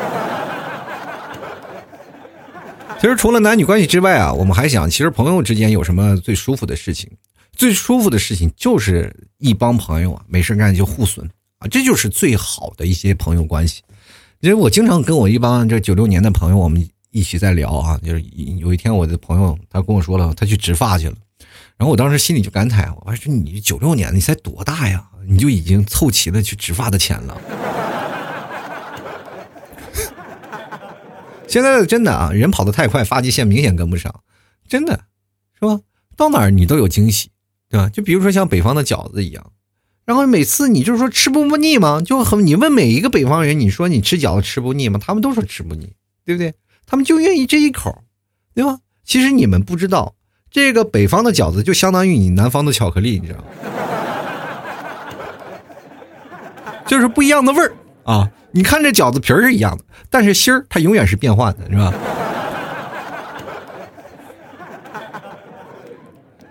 [3.01, 7.09] 其实除了男女关系之外啊，我们还想，其实朋友之间有什么最舒服的事情？
[7.53, 13.81] 最舒服的事情就是一帮朋友啊，没事干就互损啊，这就是最好的一些朋友关系。
[14.41, 18.23] 因为我经常跟我一帮这九六年的朋友，我们一起在聊啊，就是
[18.59, 21.15] 有一天我的朋友他跟我说了，他去植发去了，
[21.75, 25.03] 然后我当时心里就感慨，我说你九六年你才多大呀？
[25.27, 27.35] 你就已经凑齐了去植发的钱了。
[31.47, 34.13] 现在真的啊，人跑得太快，发际线明显跟不上，
[34.67, 35.05] 真的，
[35.59, 35.79] 是吧？
[36.15, 37.29] 到哪儿你都有惊喜
[37.69, 37.89] 对吧？
[37.89, 39.51] 就比如说像北方的饺子一样，
[40.05, 42.01] 然后每次你就是说吃不不腻吗？
[42.03, 44.99] 就很你问每一个北方人，你说你吃饺子吃不腻吗？
[45.01, 45.93] 他们都说吃不腻，
[46.25, 46.53] 对不对？
[46.85, 48.03] 他们就愿意这一口，
[48.53, 48.79] 对吧？
[49.03, 50.15] 其实你们不知道，
[50.51, 53.45] 这个北方的饺子就相当于你南方的巧克力，你知道吗？
[56.87, 58.31] 就是不一样的味儿啊！
[58.57, 61.93] 你看这饺子皮儿是一样的，但是芯儿它永远是变换的，是吧？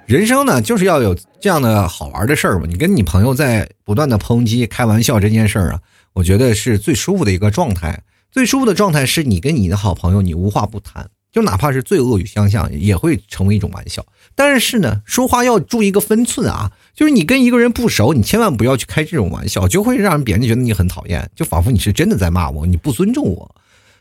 [0.07, 2.67] 人生呢，就是要有这样的好玩的事儿嘛。
[2.69, 5.81] 你跟你朋友在不断的抨击、开玩笑这件事儿啊，
[6.13, 8.01] 我觉得是最舒服的一个状态。
[8.31, 14.07] 最舒服的状态是你跟你的好朋友，你无话不谈，就哪怕是最恶语相向，也会成为一种玩笑。
[14.37, 23.57] 但是呢，说话要注意一个分寸啊，就是你跟一个人不熟，你千万不要去开这种玩笑，就会让别人觉得你很讨厌，就仿佛你是真的在骂我，你不尊重我。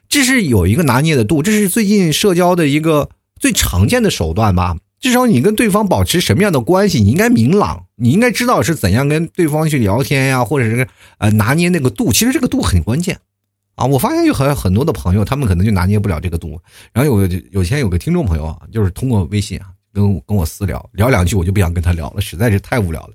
[0.08, 4.78] 这是有一个拿捏的度，这是最近社交的一个最常见的手段吧。
[5.00, 12.12] 至少你跟对方保持什么样的关系，你应该明朗，你应该知道是怎样跟对方去聊天呀，或者是呃拿捏那个度。
[12.12, 13.20] 其实这个度很关键。
[13.76, 16.60] 啊，我发现有很很多的朋友，他们可能就拿捏不了这个度。
[16.94, 23.14] 然后有有前有个听众朋友啊，就是通过微信啊，跟跟我私聊聊两句，我就不想跟他聊了，实在是太无聊了。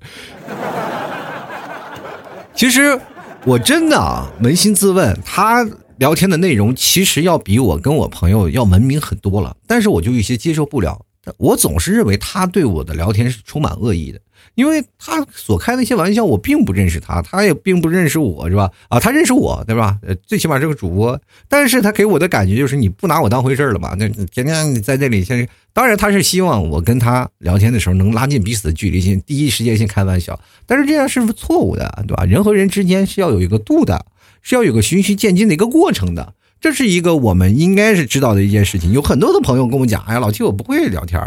[2.55, 2.99] 其实
[3.45, 5.63] 我真的啊，扪心自问，他
[5.97, 11.05] 聊天的内容其实要比我跟我朋友要文明很多了，但是我就有些接受不了。
[11.37, 14.19] 我总是认为他对我的聊天是充满恶意的。
[14.55, 18.69] 因为他所开的一些玩笑，我并不认识他，他也并不认识我，是吧？
[18.89, 19.97] 啊，他认识我，对吧？
[20.01, 23.95] 呃，最起码是个主播，但是他给我的感觉就是你不拿我当回事了嘛？
[23.99, 32.25] 那天天在这里，先当然他是希望我跟他聊天的时候能拉近彼此的距离，先第一时间先开玩笑，但是这样是错误的，对吧？
[32.25, 34.05] 人和人之间是要有一个度的，
[34.41, 38.93] 是要有个循序渐进的一个过程的，这是一个我们应该是知道的一件事情。
[38.93, 41.19] 有很多的朋友跟我讲，哎呀，老七，我不会聊天，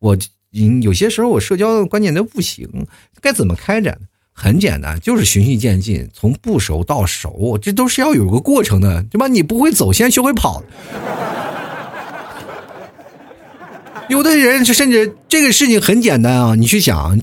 [0.00, 0.18] 我。
[0.80, 2.66] 有些时候我社交观念都不行，
[3.20, 3.98] 该怎么开展？
[4.32, 9.28] 很简单，就是循序渐进，从不熟到熟，这都是要有个过程的，对吧？
[9.28, 10.62] 你不会走，先学会跑。
[14.08, 17.20] 有的人甚至这个事情很简单啊，你去想，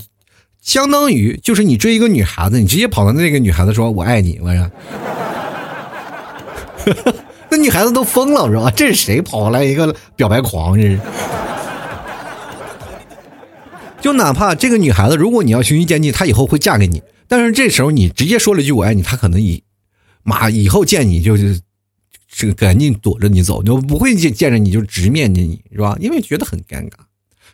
[0.61, 4.71] 相当于就是你追一个女孩子，你直接跑到那个女孩子说“我爱你”，我说，
[7.55, 8.69] 那女孩子都疯了，是吧？
[8.69, 10.75] 这是谁跑来一个表白狂？
[10.75, 10.99] 这是。
[14.01, 17.01] 就哪怕这个女孩子，如果你要循序渐进，她以后会嫁给你。
[17.29, 19.63] 但是这时候你直接说了一句“我爱你”，她可能以
[20.23, 21.61] 马以后见你就是
[22.29, 25.95] 这个赶紧躲着你走，就不会见见着你就直面着你，是吧？
[26.01, 26.95] 因为觉得很尴尬。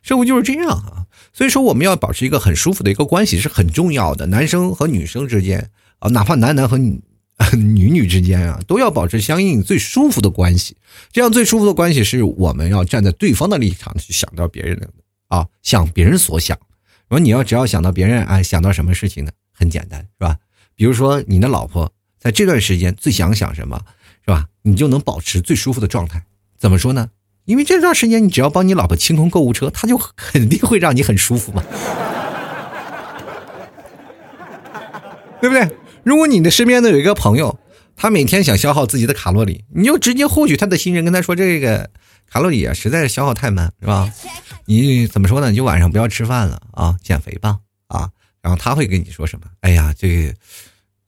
[0.02, 4.26] 社会就是这样啊，所以说我们要保持一个很舒服的一个关系是很重要的。
[4.26, 7.00] 男生和女生之间啊，哪怕男男和女
[7.58, 10.76] 女女之间啊，都要保持相应最舒服的关系。
[11.12, 14.90] 这样最舒服的关系是我们要站在对方的立场去想到别人的。
[15.28, 16.58] 啊，想别人所想，
[17.10, 19.32] 说你要只要想到别人啊，想到什么事情呢？
[19.54, 20.36] 很简单，是吧？
[20.76, 23.82] 比如说你的老婆在这段时间最想想什么，
[24.26, 24.46] 是吧？
[24.64, 26.22] 你就能保持最舒服的状态。
[26.58, 27.10] 怎么说呢？
[27.46, 31.64] 因为这段时间你只要帮你老婆清空购物车，她就 肯定会让你很舒服嘛，
[35.42, 35.68] 对不对？
[36.04, 37.60] 如果你的身边的有一个朋友，
[37.96, 41.90] 他每天想消耗自己的卡路里，你就直接获取他的信任，跟他说这个。
[42.34, 44.10] 卡路里啊，实在是消耗太慢，是吧？
[44.64, 45.50] 你怎么说呢？
[45.50, 48.10] 你就晚上不要吃饭了啊，减肥吧啊。
[48.42, 49.48] 然后他会跟你说什么？
[49.60, 50.34] 哎呀，这个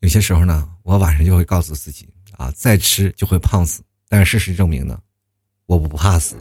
[0.02, 3.82] 有些时候呢，我晚上就会告诉自己啊，再吃就会胖死。
[4.10, 5.00] 但是事实证明呢，
[5.66, 6.36] 我不怕死。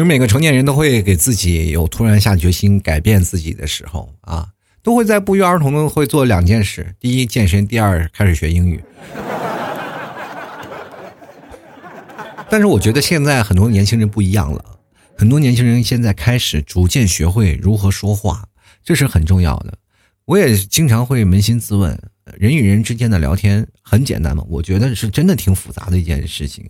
[0.00, 4.48] 其实每个成年人都会给自己有突然下决心改变自己的时候啊，
[4.82, 8.82] 都会在不约而同的会做两件事：第一，健身；第二，开始学英语。
[12.48, 14.64] 但是我觉得现在很多年轻人不一样了，
[15.18, 18.46] 很多年轻人现在开始逐渐学会如何说话，
[18.82, 19.74] 这是很重要的。
[20.24, 22.02] 我也经常会扪心自问，
[22.38, 24.42] 人与人之间的聊天很简单吗？
[24.48, 26.66] 我觉得是真的挺复杂的一件事情，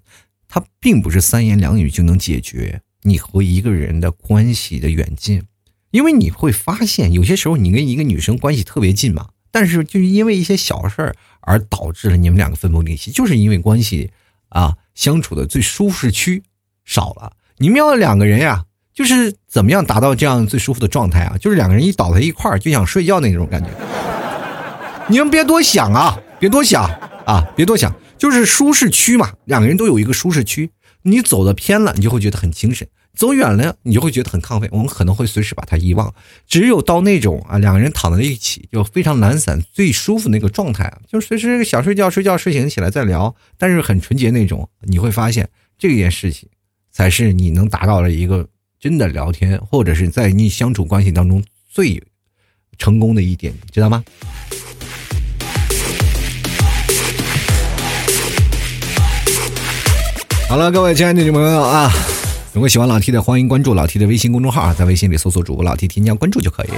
[0.48, 5.44] 它并不是三言两语就能解决你和一个人的关系的远近，
[5.90, 14.10] 因为你会发现有些时候你跟一个女生关系特别近嘛，但是就是因为一些小事儿而导致了你们两个分崩离析，就是因为关系
[14.48, 14.76] 啊。
[14.92, 16.42] 相处的最舒适区
[16.84, 21.38] 少了，你们要两个人呀，就是怎么样达到这样最舒服的状态啊？
[21.38, 23.70] 就是两个人一倒在一块儿就想睡觉那种感觉。
[25.08, 26.84] 你们别多想啊，别多想
[27.24, 29.32] 啊，别多想，就是舒适区嘛。
[29.46, 30.70] 两个人都有一个舒适区，
[31.02, 32.86] 你走的偏了，你就会觉得很精神。
[33.12, 34.68] 走远了，你就会觉得很亢奋。
[34.72, 36.14] 我们可能会随时把它遗忘。
[36.46, 44.68] 只有到那种啊，两个人躺在一起就非常懒散、最舒服那个状态，就随时想睡觉，睡觉睡醒起来再聊，但是很纯洁那种。
[44.82, 46.48] 你会发现这件事情
[46.90, 52.00] 才是你能达到的一个真的聊天，或者是在你相处关系当中最
[52.78, 54.04] 成功的一点，知道吗？
[60.50, 61.88] 好了，各位亲爱的听众朋友啊，
[62.52, 66.70] 如果喜欢老 T 的，欢迎关注老 T 的微信公众号啊，在微信里搜索主播老 T，添加关注就可以。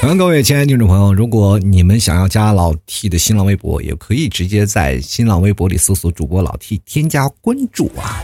[0.00, 8.22] 同样，各位亲爱的听众朋友，如果你们想要加老 T 的新浪微博，也可以直接在新浪微博里搜索主播老 T，添加关注啊。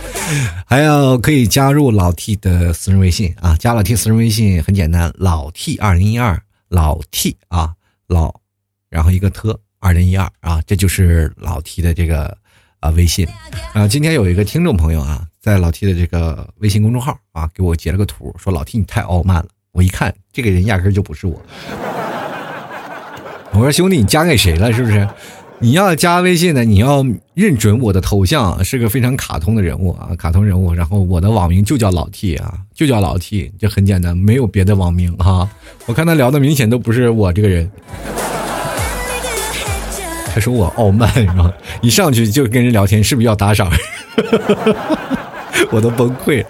[0.67, 7.73] 还有可以加入老 T 的私人微信啊，加老 T 私人微信很简单，老 T 二零一二，老 T 啊
[8.09, 8.31] 老，
[8.91, 12.37] 然后一个特二零一二啊，这就是老 T 的这个。
[12.87, 13.27] 啊，微信，
[13.73, 19.47] 啊，今天有一个听众朋友啊，在老 T 的这个微信公众号啊，给我截了个图，说老 T 你太傲慢了。
[19.73, 21.43] 我一看，这个人压根就不是我。
[23.51, 24.73] 我说兄弟，你加给谁了？
[24.73, 25.09] 是不是？
[25.59, 30.73] 你要加微信的，你要认准我的头像是个非常卡通的人物啊，卡通人物。
[30.73, 35.51] 然后我的网名就叫老 T 啊，就叫老 T，就很简单，没有别的网名哈。
[35.87, 37.69] 我看他聊的明显都不是我这个人。
[40.37, 43.73] 他说我傲慢，是吧一上去就跟人聊天，是不是要打赏？
[45.73, 46.45] 我都崩溃。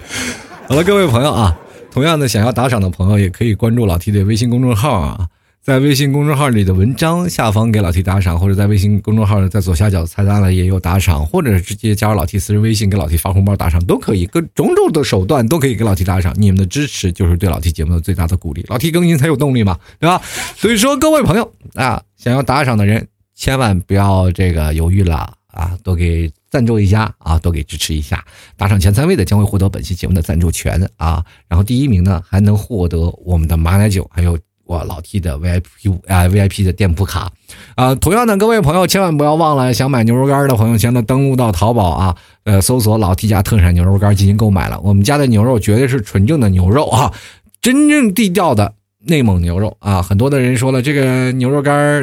[0.68, 1.56] 好了，各位朋友啊，
[1.92, 5.28] 同样的想要打赏的朋友也可以关注老 T 的微信公众号啊，
[5.62, 16.34] 在微信公众号里的文章下方给老 T 打赏，或者在微信公众号的在左下角菜单里也有打赏，或者直接加入老 T 私人微信给老 T 发红包打赏都可以，各种种的手段都可以给老 T 打赏。
[16.36, 20.20] 你们的支持就是对老 T 节目的最大的鼓励，老 T 更新才有动力嘛，对吧？
[20.56, 23.06] 所以说，各位朋友啊，想要打赏的人。
[23.36, 25.76] 千万不要这个犹豫了啊！
[25.82, 27.38] 多给赞助一下啊！
[27.38, 28.24] 多给支持一下，
[28.56, 31.22] 打赏前三位的将会获得本期节目的赞助权啊！
[31.46, 37.30] 然后第一名呢还能获得我们的马奶酒，还有我老 T 的 VIP 啊 VIP 的店铺卡
[37.74, 37.94] 啊！
[37.94, 44.80] 同样的，各位朋友千万不要忘了，想买牛肉干的朋友，现在登录到淘宝啊，呃，搜索老 T 家特产牛肉干进行购买了。
[44.80, 47.12] 我们家的牛肉绝对是纯正的牛肉啊，
[47.60, 50.02] 真正地道的内蒙牛肉啊！
[50.02, 52.02] 很多的人说了，这个牛肉干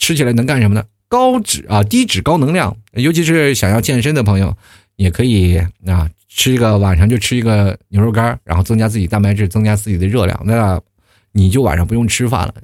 [0.00, 0.82] 吃起来能干什么呢？
[1.06, 4.56] 高脂啊，低脂高能量，尤其是想要健身的朋友，
[4.96, 10.80] 也可以啊，吃一个晚上就吃一个牛肉干，然后增加自己蛋白质，增加自己的热量，那
[11.32, 12.54] 你就晚上不用吃饭了。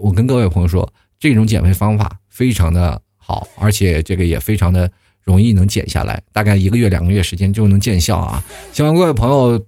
[0.00, 4.90] 我跟各位朋友说，这种减肥方法非常的好，而且这个也非常的
[5.22, 8.42] 容易能减下来，大概一个月两个月时间就能见效啊！
[8.72, 9.60] 希望各位朋友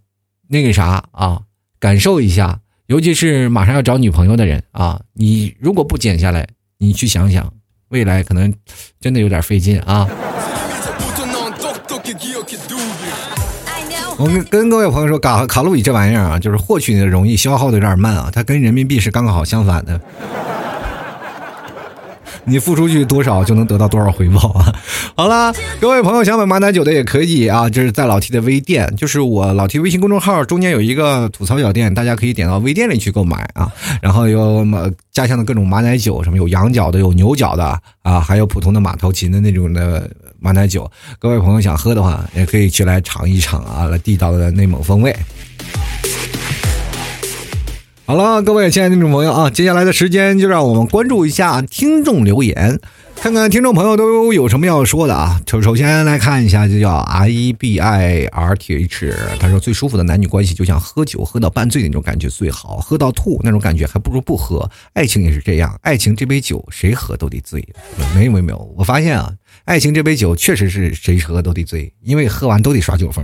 [0.49, 1.43] 那个啥啊，
[1.81, 6.49] 感受一下，尤其是马上要找女朋友的人啊，你如果不减下来。
[6.79, 7.53] 你去想想，
[7.89, 8.55] 未来可能
[9.01, 10.09] 真的有点费劲啊！
[14.17, 20.01] 我们跟各位朋友说，卡卡路里这玩意儿啊，就是获取的容易，消耗的有点慢啊，它跟人民币是刚刚好相反的。
[22.49, 24.75] 你付出去多少就能得到多少回报啊！
[25.15, 33.71] 好了，各位朋友想买马奶酒的也可以啊，这是在老 T 的微店，就是我老 T 微信公众号中间有一个吐槽小店，大家可以点到微店里去购买啊。
[34.01, 40.91] 然后有马家乡的各种马奶酒，什么有羊角的，有牛角的啊，还有普通的马头琴的那种的马奶酒。
[41.19, 45.15] 各位朋友想喝的话，也可以去来尝一尝啊，来地道的内蒙风味。
[48.09, 52.81] 好了，各位亲爱的听众朋友啊，接下来的时间就让我们关注一下听众留言，
[53.15, 55.39] 看看听众朋友都有什么要说的啊。
[55.47, 64.67] 首首先来看一下，就叫 I B I R T H，他说最舒服的男女关系就像喝酒喝到半醉那种感觉最好，喝到吐那种感觉还不如不喝。
[64.95, 67.63] 爱情也是这样，爱情这杯酒谁喝都得醉。
[68.15, 69.31] 没有没有没有，我发现啊，
[69.67, 73.23] 爱情这杯酒确实是谁喝都得醉，因为喝完都得耍酒疯。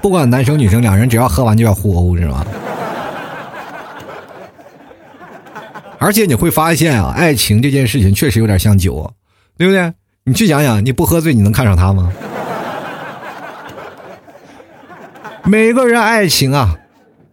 [0.00, 2.44] 不管男生女生，两人只要喝完就要互殴，是吗？
[5.98, 9.12] 而且你会发现啊，爱情这件事情确实有点像酒，
[9.58, 9.92] 对不对？
[10.24, 12.10] 你去想想，你不喝醉，你能看上他吗？
[15.44, 16.78] 每个人爱情啊，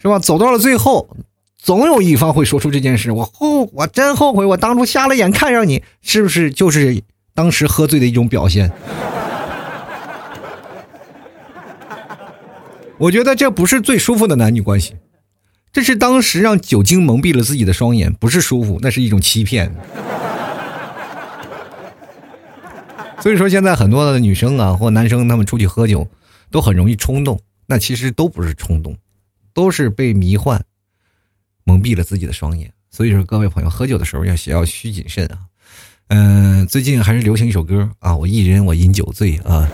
[0.01, 0.19] 是吧？
[0.19, 1.07] 走到了最后，
[1.57, 6.51] 总有一方会说出这件事：“我后，我真后悔，我当初瞎了眼看上你，是不是？
[6.51, 7.01] 就是
[7.33, 8.71] 当时喝醉的一种表现。”
[12.99, 14.95] 我觉得这不是最舒服的男女关系，
[15.71, 19.71] 这是当时让酒精蒙蔽了自己的双眼，不是舒服，那是一种欺骗。
[23.21, 26.07] 所以说，现在很多的女生啊或男生，他们出去喝酒
[26.49, 28.97] 都很容易冲动，那其实都不是冲动，
[29.53, 30.63] 都是被迷幻
[31.63, 32.71] 蒙蔽了自己的双眼。
[32.89, 35.37] 所以说，各位朋友，喝酒的时候要要需谨慎啊。
[36.07, 39.69] 嗯，最近还是流行一首歌啊，我一人我饮酒醉啊。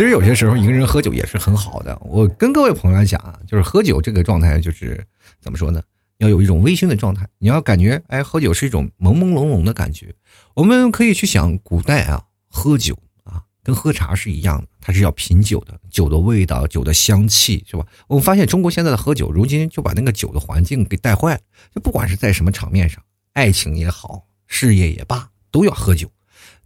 [0.00, 1.94] 其实有些时候一个人喝酒也是很好的。
[2.00, 5.06] 我跟各位朋友讲啊，就是喝酒这个状态，就是
[5.42, 5.82] 怎么说呢？
[6.16, 7.28] 要有一种微醺的状态。
[7.36, 10.14] 你要感觉，哎，喝酒是一种朦朦胧胧的感觉。
[10.54, 17.84] 我们可以去想，古代啊，喝酒啊，跟喝茶是一样的，它是要品酒的，酒的味道、酒的香气，是吧？
[18.08, 21.40] 我们发现中国现在的喝酒，如今就把那个酒的环境给带坏了。
[21.74, 26.10] 就不管是在什么场面上，爱情也好，事业也罢，都要喝酒。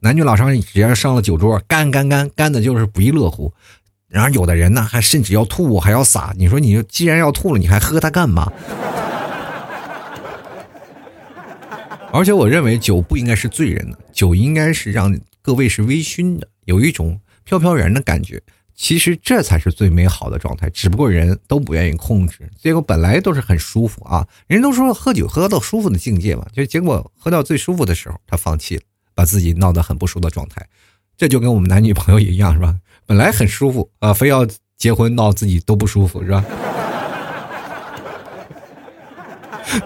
[0.05, 3.51] 男女老少只要上了酒桌，干干干干的就是不亦乐乎。
[4.07, 6.35] 然后有的人呢，还甚至要吐，还要洒。
[6.37, 8.53] 你说，你既然要吐了，你还喝它干嘛？
[12.13, 18.43] 而且我认为酒不应该是醉人的，酒应该是让各位是微醺的，有一种飘飘然的感觉。
[18.75, 24.29] 其实这才是最美好的状态，只不过人都不愿意控制，结果本来都是很舒服啊。
[24.49, 28.83] 人都说喝酒喝到舒服的境界嘛，就结果喝到最舒服的时候，他放弃了，
[29.15, 30.67] 把自己闹得很不舒服的状态。
[31.17, 32.75] 这就跟我们男女朋友也一样，是吧？
[33.07, 34.47] 本来很舒服啊，非要
[34.77, 36.45] 结婚闹自己都不舒服，是吧？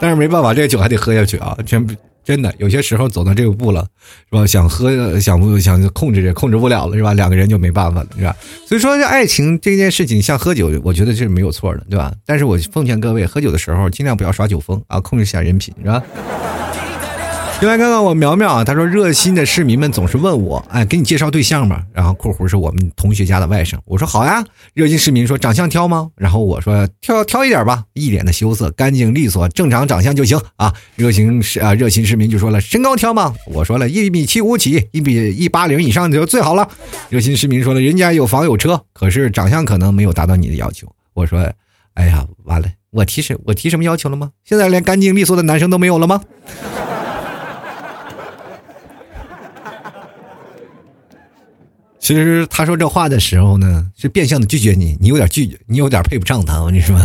[0.01, 1.95] 但是没办法，这个酒还得喝下去啊，全部。
[2.25, 3.87] 真的，有些时候走到这个步了，
[4.31, 4.47] 是吧？
[4.47, 7.15] 想喝，想不想控制，控制不了了，是吧？
[7.15, 8.37] 两个人就没办法了，是吧？
[8.67, 12.13] 所以说，这爱情这件事情，像喝酒，我觉得这是没有错的，对吧？
[12.27, 16.03] 但是我奉劝各位，喝酒的时候尽量不要耍酒疯啊，控制一下人品，是吧？
[17.61, 21.83] 另外，看看我苗苗啊，他说热心的市民们总是问我，哎，给你介绍对象吧。
[21.93, 24.45] 然后括弧是我们同学家的外甥，我说好呀。
[24.75, 26.09] 热心市民说长相挑吗？
[26.15, 30.73] 然后我说挑挑一点吧，一脸的羞涩，干净利索，正常长相就行啊。
[30.95, 33.35] 热心市啊，热心市民就说了身高挑吗？
[33.47, 36.69] 我说了一米七五起，一米一八零以上就最好了。
[37.09, 40.87] 热心市民说了人家有房有车，可是长相可能没有达到你的要求。
[41.13, 41.41] 我说，
[41.95, 44.31] 哎呀，完了，我提什我提什么要求了吗？
[44.45, 46.21] 现在连干净利索的男生都没有了吗？
[52.09, 56.99] 其实他说这话的时候呢，是变相的拒绝你，你有点拒绝，你有点配不上他，我 跟你说？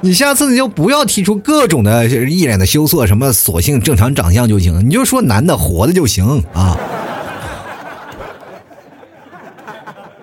[0.00, 6.74] 你下次你就不要提出各种的一脸的羞涩，什么索性正常长相就行，你就说男的活的就行啊。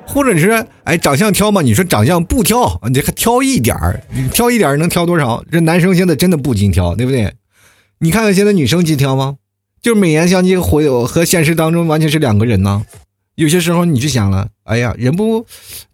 [0.08, 1.62] 或者是哎，长相挑嘛？
[1.62, 5.43] 你说长相不挑，你还挑一点儿，你挑一点儿能挑多少？
[5.52, 7.36] 这男生现在真的不经挑，对不对？
[8.00, 9.36] 你看看现在女生经挑吗？
[9.86, 12.83] 就是美颜相机和和现实当中完全是两个人呢。
[13.36, 15.45] 有些时候你就想了，哎呀，人不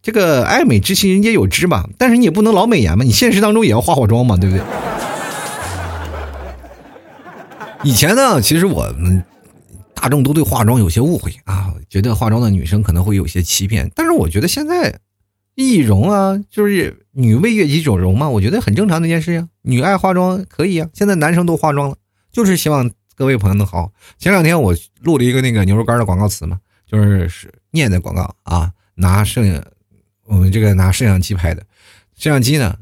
[0.01, 1.89] 这个爱美之心人皆有之嘛。
[1.97, 4.63] 但是你也不能老美颜嘛，你现实当中也要化化妆嘛，对不对？
[7.83, 9.21] 以前呢，其实我们
[9.93, 13.91] 大众都对化妆有些误会啊，觉得化妆的女生可能会有些欺骗。
[13.93, 14.99] 但是我觉得现在
[15.55, 19.49] 易容啊，就是女为悦己者容嘛，我觉得很正常的一件事呀。
[19.63, 21.97] 女爱化妆可以啊，现在男生都化妆了，
[22.31, 22.89] 就是希望。
[23.21, 26.57] 各位朋友们好，前两天我录了一个那个牛肉干的广告词嘛，
[26.87, 29.63] 就是是念的广告啊，拿摄影
[30.25, 31.61] 我们这个拿摄像机拍的，
[32.17, 32.75] 摄像机呢，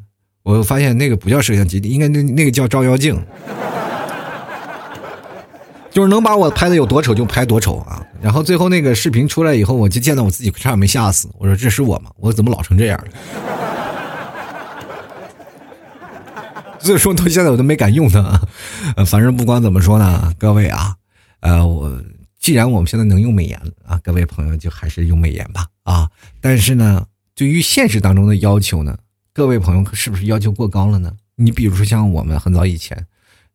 [0.44, 3.22] 我发现那个不叫摄像机，应该那那个叫照妖镜，
[5.92, 8.02] 就是能把我拍的有多丑就拍多丑啊。
[8.22, 12.10] 然后最后那个视频出来以后，我就见到我自己差点没吓死，我说这是我吗？
[12.16, 13.08] 我怎么老成这样了？
[16.80, 18.42] 所以说到现在我都没敢用它，
[18.96, 20.96] 呃，反正不管怎么说呢，各位啊，
[21.42, 22.02] 呃，我
[22.40, 26.10] 既然我们现在能用美颜啊，各位朋友就还是用美颜吧啊。
[26.40, 27.06] 但是呢，
[27.36, 28.98] 对于现实当中的要求呢，
[29.34, 31.12] 各位朋友是不是要求过高了呢？
[31.36, 33.06] 你比如说像我们很早以前，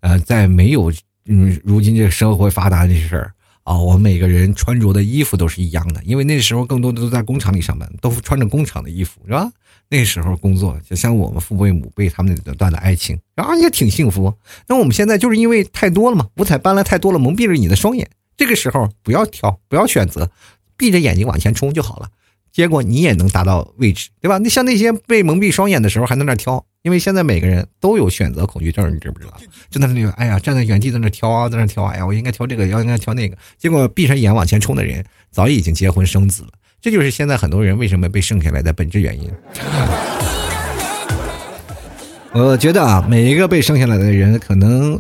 [0.01, 0.93] 呃，在没有
[1.27, 3.33] 嗯如今这个社会发达这事儿
[3.65, 9.51] 啊，我们每个人穿着的衣服都是一样的，因为那时候更多的都在工厂里上班，都穿着工厂的衣服，是吧？
[9.89, 14.33] 那时候工作就像我们父辈母辈他们那段的爱情，啊也挺幸福。
[14.67, 18.09] 那我们现在就是因为太多了嘛，五彩斑斓太多了，蒙蔽了你的双眼。
[18.37, 20.31] 这个时候不要挑，不要选择，
[20.77, 22.11] 闭着眼睛往前冲就好了。
[22.55, 24.38] 结果你也能达到位置，对吧？
[24.38, 29.32] 那像那些被蒙蔽双眼的时候还在那挑，因为现在每个人都有选择恐惧症，你知不知道？
[29.68, 33.36] 就在那，哎呀，站在原地在那挑啊，在那挑，哎呀，我应该挑这个，要应该挑那个。
[33.59, 36.50] 结果闭上眼往前冲的人，早已经结婚生子了。
[36.80, 39.28] 这就是现在很多人为什么被剩下来的本质原因。
[42.34, 44.96] 我觉得啊，每一个被剩下来的人，可能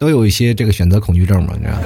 [0.00, 1.78] 都有一些这个选择恐惧症嘛，你知道？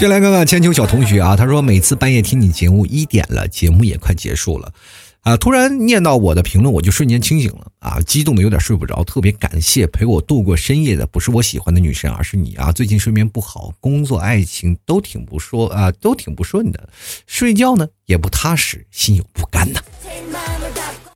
[0.00, 4.72] 先来看看千秋小同学啊，他说每次半夜听你节目一点了，节目也快结束了。
[5.20, 5.36] 啊！
[5.36, 8.00] 突然念到我的评论，我就瞬间清醒了啊！
[8.06, 9.04] 激动的有点睡不着。
[9.04, 12.72] 特别感谢陪我度过深夜的不是我喜欢的女神，而是你啊！
[12.72, 16.88] 最近睡眠不好，工作、爱情都挺不说啊，都挺不顺的，
[17.26, 19.82] 睡觉呢也不踏实，心有不甘呐。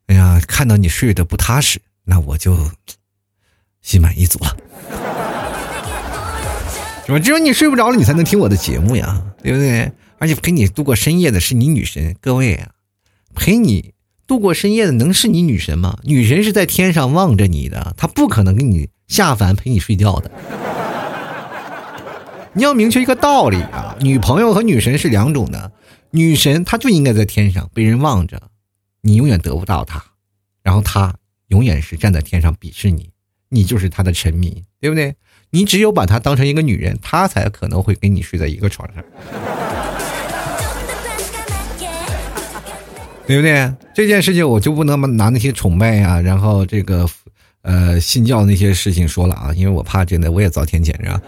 [0.09, 2.55] 哎呀，看到你睡得不踏实，那我就
[3.81, 4.55] 心满意足了。
[7.07, 7.19] 是吧？
[7.19, 9.93] 只有你睡不着了，你才能听我的节目呀，对不对？
[10.19, 12.71] 而且陪你度过深夜的是你女神，各位啊，
[13.35, 13.93] 陪你。
[14.27, 15.99] 度过深夜的能是你女神吗？
[16.03, 20.31] 女神是在天上望着你的，她不可能给你下凡陪你睡觉的。
[22.55, 25.71] 你要明确一个道理啊，女朋友和女神是两种的，
[26.11, 28.41] 女神她就应该在天上被人望着，
[29.03, 30.03] 你永远得不到她，
[30.63, 31.15] 然后她
[31.49, 33.11] 永远是站在天上鄙视你，
[33.51, 35.15] 你就是她的臣民，对不对？
[35.55, 39.05] 你只有把她当成一个女人，她才可能会跟你睡在一个床上。
[43.25, 43.73] 对不对？
[43.95, 47.09] 这件事情我就不能拿那些崇拜呀，然后这个，
[47.63, 51.23] 呃，信教那些事情说了啊，因为我怕真的我也遭天谴，是吧？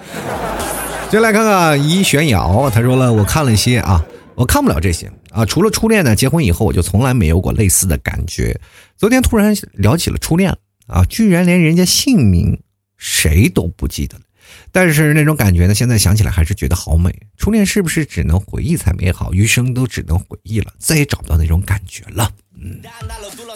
[1.08, 4.04] 就来看看一玄瑶，他说了，我看了一些啊，
[4.34, 8.60] 我看不了这些啊，除了初恋呢，结婚以后我就从来没有过类似的感觉。
[8.96, 10.52] 昨天突然聊起了初恋
[10.88, 12.60] 啊，居然连人家姓名
[12.96, 14.24] 谁都不记得了。
[14.70, 17.12] 但是那种感觉呢，现在想起来还是觉得好美。
[17.36, 22.30] 初恋是不是只能回忆才美好，余生都只能回忆了，再也找不到那种感觉了？
[22.60, 22.80] 嗯，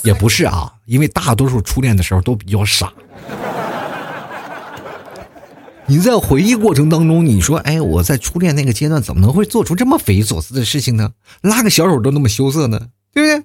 [0.02, 2.92] 也不是啊，因为大多数初恋的时候都比较傻。
[5.86, 11.12] 你在回忆过程当中，你说，哎，我在初恋那个阶段怎么能会做出这么匪夷所思的事情呢？
[11.40, 13.44] 拉个小手都那么羞涩呢，对不对？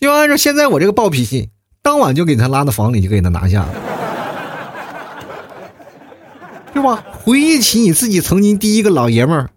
[0.00, 1.50] 要按照现在我这个暴脾气，
[1.82, 3.74] 当晚就给他拉到房里，就给他拿下了。
[6.78, 7.04] 是吧？
[7.10, 9.50] 回忆起你自己曾经第一个老爷们儿，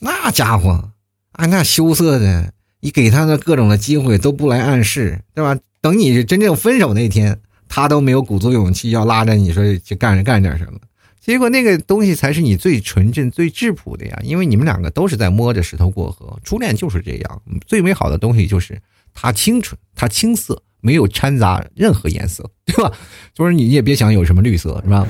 [0.00, 0.90] 那家伙
[1.32, 5.58] 啊，那羞涩的，你给他的各种的机会都不来暗示，对吧？
[5.80, 7.40] 等你真正分手那天，
[7.70, 10.78] 他都没有鼓足勇气要拉着你说去干干点什么。
[11.18, 16.38] 结果那个东西才是你最纯真、最质朴的呀，因为你们两个都是在摸着石头过河。
[16.44, 18.78] 初恋就是这样，最美好的东西就是
[19.14, 22.92] 它清纯、它青涩，没有掺杂任何颜色，对吧？
[23.32, 25.06] 就是你也别想有什么绿色，是吧？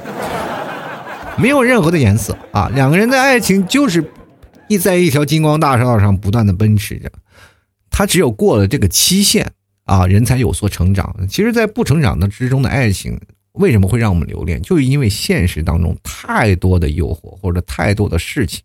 [1.39, 2.69] 没有任何的颜色啊！
[2.75, 4.05] 两个人的爱情就是
[4.69, 7.11] 一在一条金光大道上不断的奔驰着，
[7.91, 9.51] 他只有过了这个期限
[9.85, 11.15] 啊，人才有所成长。
[11.29, 13.19] 其实，在不成长的之中的爱情，
[13.53, 14.61] 为什么会让我们留恋？
[14.63, 18.63] 就是因为现实当中太多的诱惑或者太多的事情，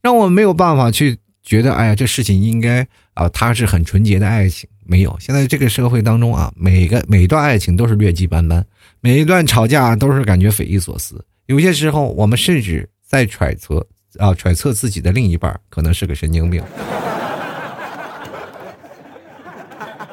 [0.00, 4.68] 让我们没有办法去觉得，哎呀，这事情应该啊，它是很纯洁的爱情。
[4.84, 8.64] 没有，现在这个社会当中啊，每个每段爱情都是劣迹斑斑，
[9.00, 11.24] 每一段吵架都是感觉匪夷所思。
[11.52, 13.86] 有些时候，我们甚至在揣测
[14.16, 16.62] 啊，揣测自己的另一半可能是个神经病，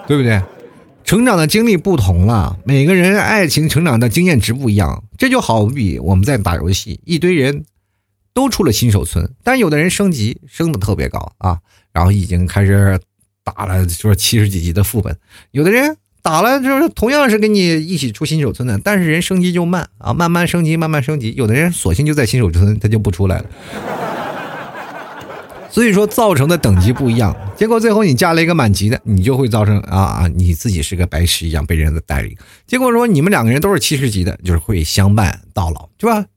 [0.06, 0.42] 对不对？
[1.06, 5.06] 成长的经历不同了，每个人爱情成长的经验值不一样。
[5.18, 7.64] 这就好比我们在打游戏，一堆人
[8.34, 11.58] 都出了新手村，但有的人升级升的特别高啊，
[11.94, 13.00] 然后已经开始
[13.46, 15.18] 打了，说七十几级的副本，
[15.52, 15.96] 有的人。
[16.30, 21.34] 打了就是同样是跟你一起出新手村的，但是人升级就慢啊，慢慢升级，慢慢升级。
[21.36, 23.46] 有的人索性就在新手村，他就不出来了。
[25.72, 32.38] 所以说造成的等级不一样，结果最后你加了一个满级的，你就会造成啊啊，你自己是个白痴一样被人的带领。
[32.68, 36.28] 结果说你们两个人都是七十级的，就是会相伴到老，对吧？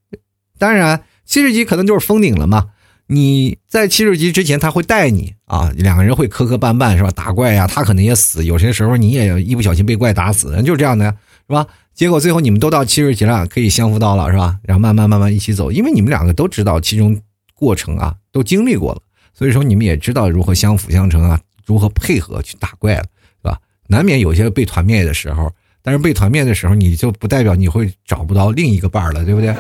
[0.59, 2.69] 当然七十级可能就是封顶了嘛。
[3.13, 7.11] 你在七十级之前，他会带你啊，两个人会磕磕绊绊，是吧？
[7.11, 11.05] 打怪呀，他可能也死，有些时候你也一不小心被怪打死，就是这样的，
[11.47, 11.67] 是吧？
[11.93, 14.59] 结果最后你们都到七十级了，可以相扶到老，是吧？
[14.63, 17.21] 然后慢慢慢慢一起走，因为你们两个都知道其中
[17.55, 19.03] 过程啊，都经历过了，
[19.35, 23.05] 所以说你们也知道如何相辅相成啊，如何配合去打怪了，
[23.43, 23.59] 是吧？
[23.89, 25.53] 难免有些被团灭的时候，
[25.83, 29.55] 但是被团灭的时候，你就不代表你会找不到另一个伴儿了，对不对？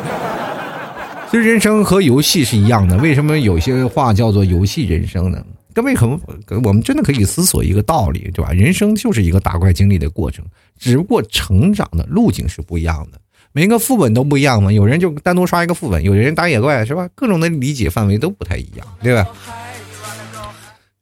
[1.32, 5.42] 其实人生和游戏是一样的，为什么有些话叫做游戏人生呢？
[5.72, 6.20] 各位可能
[6.62, 8.52] 我们真的可以思索一个道理，对吧？
[8.52, 10.44] 人生就是一个打怪经历的过程，
[10.78, 13.18] 只不过成长的路径是不一样的，
[13.52, 14.70] 每个副本都不一样嘛。
[14.70, 17.08] 有人就单独刷一个副本，有人打野怪，是吧？
[17.14, 19.26] 各种的理解范围都不太一样，对吧？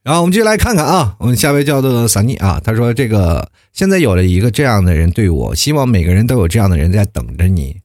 [0.03, 7.75] 然后我们继续来看看啊，我们下位叫做萨尼啊，他说这个现在有了一个这样的人对我，希望每个人都有这样的人在等着你。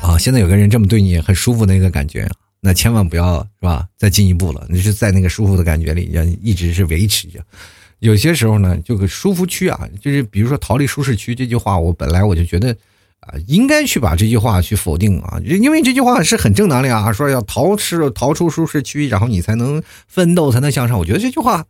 [0.00, 2.28] 啊，现在有个人这么对你，很舒服的一个感觉，
[2.60, 3.86] 那千万不要是吧？
[3.96, 7.40] 再进一步了，你是在那个舒服的感觉里，要一直是维持着。
[8.00, 12.70] 有些时候呢，这个舒服区啊，就是比如说逃离舒适区这句话，我本来我就觉得
[13.20, 20.98] 啊，应该去把这句话去否定啊，因为这句话是很正能量啊，说要逃出逃出舒适区，然后你才能奋斗，才能向上。
[20.98, 21.66] 我觉得这句话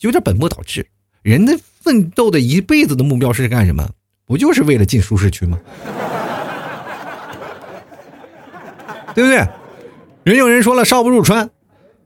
[0.00, 0.86] 有点本末倒置。
[1.22, 3.90] 人的奋斗的一辈子的目标是干什么？
[4.28, 5.58] 不就是为了进舒适区吗？
[9.14, 9.44] 对不对？
[10.22, 11.50] 人有人说了，少不入川，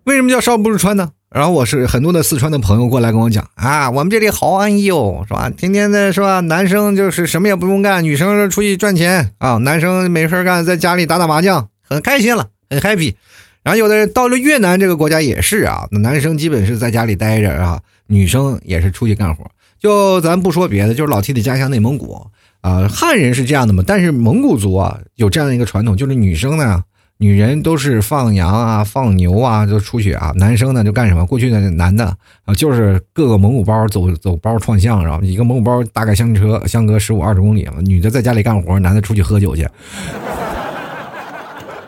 [0.05, 1.11] 为什么叫少不入川呢？
[1.29, 5.51] 然后我是很多的四川的朋友过来跟我讲啊，我们这里好安逸哦，是吧？
[5.51, 6.41] 天天的是吧？
[6.41, 13.15] 男生就是什么也不用干，女生出去赚钱啊，男生没事干，在家里打打麻将，很开心了，很 happy。
[13.63, 19.45] 然后有的人到了越南这个国家也是啊，那男生基本是在家里待着啊，女生也是出去干活。
[19.83, 22.25] 就咱不说别的，就是老 T 的家乡内蒙古
[22.61, 26.85] 啊，汉人是这样的嘛，但是蒙古族啊有这样的一个传统，就是女生呢。
[27.19, 30.33] 女人都是放羊啊、放牛啊，就出去啊。
[30.35, 31.25] 男生呢就干什么？
[31.25, 32.05] 过去的男的
[32.45, 37.75] 啊，就是各个蒙古包走走包串巷，然后一个蒙古包大概相车相隔十五二十公里嘛。
[37.85, 39.69] 女的在家里干活，男的出去喝酒去。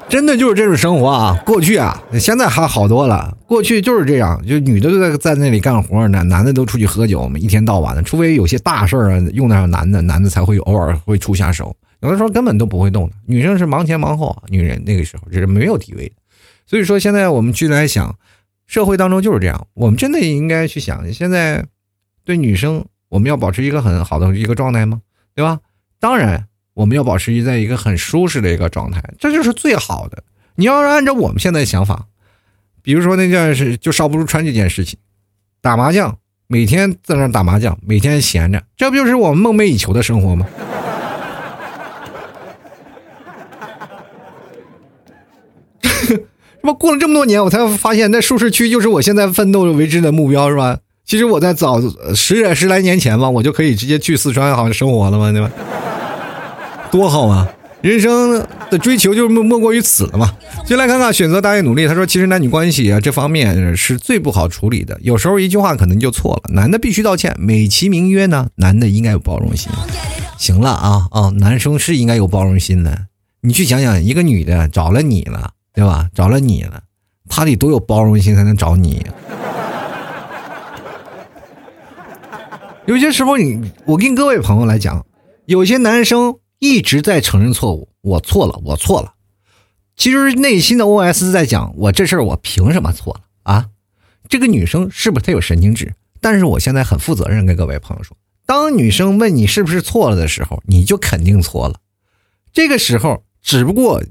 [0.08, 1.42] 真的就是这种生活啊！
[1.44, 3.36] 过去啊，现在还好多了。
[3.46, 8.02] 过去就是这样，就女的都在在那里干活，男男的都出去喝酒嘛，一天到晚的。
[8.02, 11.74] 除非有些大事儿啊，用得上男的，男的才会偶尔会出下手。
[12.00, 13.14] 有的时候根本都不会动的。
[13.26, 16.14] 女生是忙前忙后，女人那个时候这是没有地位的。
[16.66, 18.14] 所以说，现在我们去来想，
[18.66, 19.66] 社会当中就是这样。
[19.74, 21.64] 我们真的应该去想，现在
[22.24, 25.00] 对女生，我们要保持一个很好的一个状态吗？
[25.34, 25.58] 对吧？
[25.98, 26.46] 当然。
[26.74, 30.22] 我们要保持在一个很舒适的一个状态，这就是最好的。
[30.56, 32.06] 你要是按照我们现在想法，
[32.82, 34.98] 比如说那件事，就少不如穿这件事情，
[35.60, 40.46] 打麻将，每天在那打麻将，每天闲着，这不就是我们梦寐以求的生活吗？
[45.82, 46.16] 是
[46.62, 46.72] 吧？
[46.72, 50.78] 过了这么多年，我才发现，那舒适区就是我现在奋斗为之的目标，是吧？
[51.04, 51.80] 其实我在早
[52.14, 55.50] 十十来年前吧，我就可以直接去四川好像生活了嘛，对吧？
[56.94, 57.50] 多好啊！
[57.82, 60.32] 人生的追求就莫莫过于此了嘛。
[60.64, 61.88] 就来看看选择大于努力。
[61.88, 64.96] 他说：“其实男女关系啊，这方面是最不好处理的。
[65.02, 66.54] 有时候一句话可能就错了。
[66.54, 69.72] 男的必须道歉，美其名曰呢，男的应该有包容心。
[70.38, 73.06] 行了啊啊，男生是应该有包容心的。
[73.40, 76.08] 你去想想，一个女的找了你了，对吧？
[76.14, 76.80] 找了你了，
[77.28, 79.04] 她得多有包容心才能找你。
[82.86, 85.04] 有些时候，你我跟各位朋友来讲，
[85.46, 89.12] 有些男生。”一直在承认错误，我错了，我错了。
[89.96, 93.66] 其实内心的 OS 在讲，我这事儿我凭什么错了啊？
[94.30, 95.94] 这个女生是不是她有神经质？
[96.22, 101.74] 但是我现在很负责任跟各位朋友说，当女生问你是不是错了的时候，你就肯定错了。
[102.50, 104.02] 这个时候只不过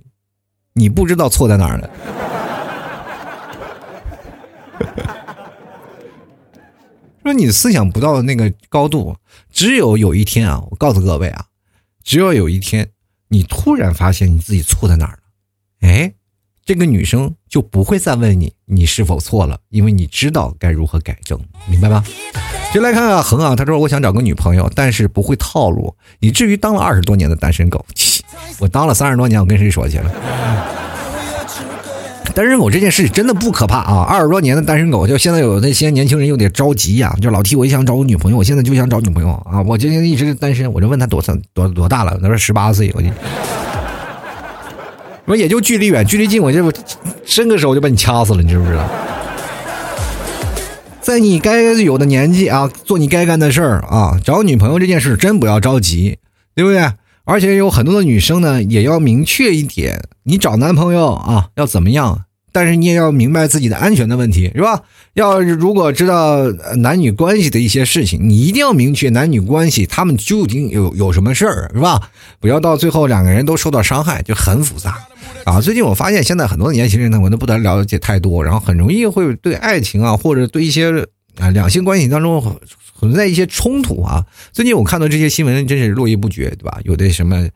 [0.73, 1.89] 你不知道错在哪儿了。
[7.23, 9.15] 说你思想不到那个高度，
[9.51, 11.45] 只有有一天啊，我告诉各位啊。
[12.03, 12.89] 只要有一天，
[13.29, 16.13] 你突然发现你自己错在哪儿了，哎，
[16.65, 22.03] 这个女生就不会再问你你是否错了，因为你知道该如何改正，明白吧？
[22.73, 27.85] 就来看看恒啊，他说我想找个女朋友，但是不会套路，以至于当了二十多年的单身狗。
[28.59, 30.11] 我当了三十多年，我跟谁说去了？
[32.35, 34.01] 单身狗这件事真的不可怕啊！
[34.09, 39.61] 二十多年的单身狗，就现在有那些年轻人有点着急呀，就老提我想找我女朋友，我现在就想找女朋友啊！
[39.61, 43.07] 我今天一直单身，我就问他多少多多大了，他说十八岁，我就，
[45.25, 46.71] 我也就距离远，距离近，我就
[47.23, 48.83] 伸个手就把你掐死了，你知不知道？
[51.01, 56.17] 在你该有的年纪啊，做你该干的事儿啊，找女朋友这件事真不要着急，
[56.55, 56.93] 对不对？
[57.25, 62.25] 而且有很多的女生呢，也要明确一点，你找男朋友啊要怎么样？
[62.51, 64.83] 但是你也要明白自己的安全的问题，是吧？
[65.15, 66.43] 要如果知道
[66.77, 72.11] 男女关系的一些事情，你一定要明确男女关系他们究竟有有什么事儿，是吧？
[72.39, 74.99] 不要到最后两个人都受到伤害，就很复杂
[75.45, 75.59] 啊。
[75.59, 80.91] 最近我发现现在很多年轻人呢，我都不得了解太多，然后很容易会对爱情啊，或者对一些
[81.37, 82.59] 啊两性关系当中。
[82.99, 84.25] 存在一些冲突啊！
[84.53, 86.79] 最近我看到这些新闻真是络绎不绝，对吧？
[86.85, 87.49] 有的什么，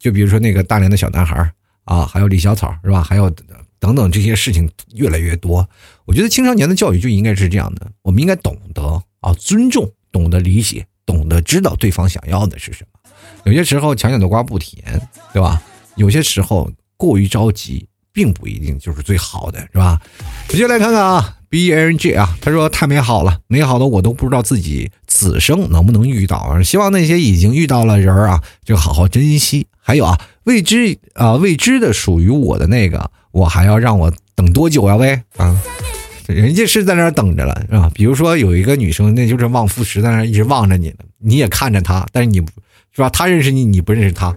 [0.00, 1.48] 就比如说那个大连的小男孩
[1.84, 3.00] 啊，还有李小草，是吧？
[3.00, 3.30] 还有
[3.78, 5.68] 等等这些事情越来越多。
[6.06, 8.82] 我觉得青少年的教育就应该是这样的：我们应该懂得
[9.20, 13.10] 啊，尊重，懂得理解，懂得知道对方想要的是什么。
[13.44, 15.00] 有些时候强扭的瓜不甜，
[15.32, 15.62] 对吧？
[15.94, 20.00] 有些时候过于着急，并不一定就是最好的，是吧？
[20.48, 21.36] 直接来看看啊。
[21.54, 26.60] B N G 啊，他说太美好了，美好的我都不知道自己此生能不能遇到。
[26.64, 29.68] 希望那些已经遇到了人啊，就好好珍惜。
[29.78, 34.96] 还有啊，未知啊未知的属于我的那个，我还要让我等多久呀？
[34.96, 35.56] 喂啊，
[36.26, 37.88] 人家是在那儿等着了，是吧？
[37.94, 42.38] 比如说有一个女生，那就是望夫石，在那儿一直望着你呢，你也看着她，但是你
[42.90, 43.08] 是吧？
[43.10, 44.36] 她认识你，你不认识她。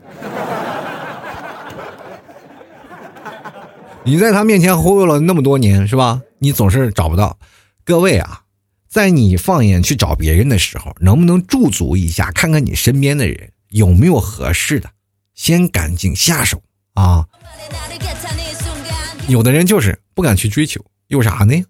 [4.08, 6.22] 你在他面前忽悠了那么多年，是吧？
[6.40, 7.38] 你总是找不到。
[7.84, 8.44] 各位啊，
[8.88, 14.90] 在你放眼去找别人的时候，能不能驻足一下，看看你身边的人有没有合适的，
[15.36, 16.62] 先赶紧下手
[16.94, 17.26] 啊！
[19.28, 20.80] 有的人就是不敢去追求，
[21.10, 21.62] 有啥呢？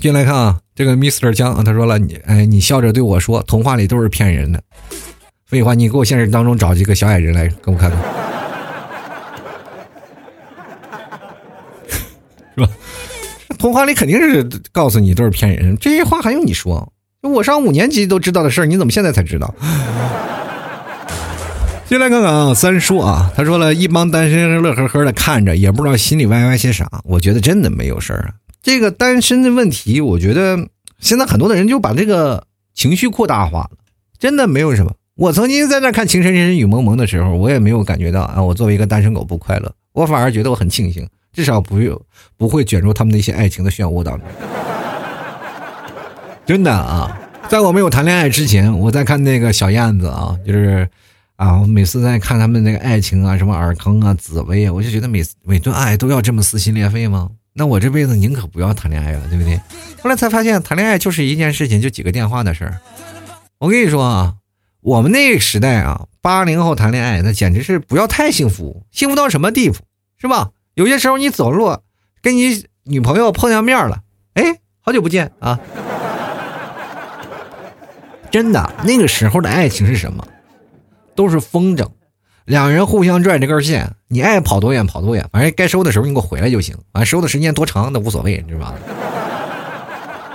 [0.00, 4.60] 进来看啊，这个 Mister 江他说了，你哎，你笑着对我说，童话里都是骗人的。
[5.46, 8.37] 废话，你给我现实当中找几个小矮人来给我看看。
[13.58, 16.92] 童话里肯定是告诉你都是骗人，这些话还用你说？
[17.22, 19.54] 我上五年级都知道的事儿，你怎么现在才知道？
[21.88, 26.86] 进来看看啊，三叔啊，他说了一帮单身乐呵呵的看着，也不知道心里歪歪些啥。
[27.04, 28.34] 我觉得真的没有事儿啊。
[28.62, 30.68] 这个单身的问题，我觉得
[31.00, 32.44] 现在很多的人就把这个
[32.74, 33.70] 情绪扩大化了，
[34.18, 34.92] 真的没有什么。
[35.16, 42.00] 我曾经在那看《情深深雨蒙蒙的时候，我也没有感觉到啊，我作为一个单身狗不快乐，我反而觉得我很庆幸，至少不用
[42.36, 44.26] 不会卷入他们那些爱情的漩涡当中。
[46.46, 47.18] 真的啊，
[47.48, 50.88] 在我没有谈恋爱之前，我在看那个小燕子啊，就是
[51.36, 57.28] 啊，我每次在看他们那个爱情啊，什么尔康啊、紫薇啊，我就觉得每每段爱都要这么撕心裂肺吗？
[57.52, 59.60] 那我这辈子宁可不要谈恋爱了，对不对？
[60.02, 62.78] 后来才发现，谈恋爱就是一件事情，就几个电话的事儿。
[63.58, 64.34] 我跟你说啊，
[64.80, 69.76] 我们那个时代啊，八零后谈恋爱，那简直是不要太幸福，幸福到什么地步，
[70.18, 70.50] 是吧？
[70.78, 71.76] 有些时候你走路，
[72.22, 73.98] 跟你女朋友碰上面了，
[74.34, 75.58] 哎，好久不见啊！
[78.30, 80.24] 真的，那个时候的爱情是什么？
[81.16, 81.88] 都是风筝。
[82.44, 86.76] 两人互相拽这根线，你爱跑多远跑多远，反正该收的时候你给我回来就行。
[86.92, 88.74] 反正收的时间多长那无所谓，你知道吧？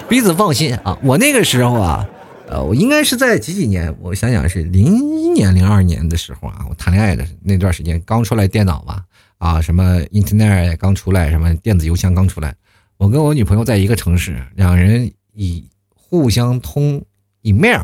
[0.09, 0.99] 彼此放心啊！
[1.03, 2.05] 我那个时候啊，
[2.49, 3.95] 呃，我应该是在几几年？
[4.01, 9.05] 我想想是零一年、零二年的时候啊，我谈恋爱的那段时间，刚出来电脑吧，
[9.37, 12.55] 啊，什么 Internet 刚出来，什么电子邮箱刚出来，
[12.97, 17.03] 我跟我女朋友在一个城市，两人以互相通
[17.41, 17.81] email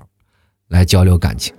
[0.68, 1.54] 来交流感情。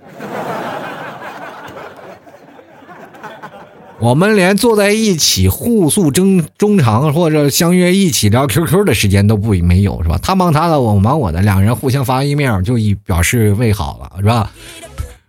[3.99, 10.17] 我们连坐在一起互诉衷衷肠，或者相约一起聊 QQ 的时间都不没有，是吧？
[10.23, 14.51] 他忙他的，我忙我的，两人互相发 email 就以表示问好了，是吧？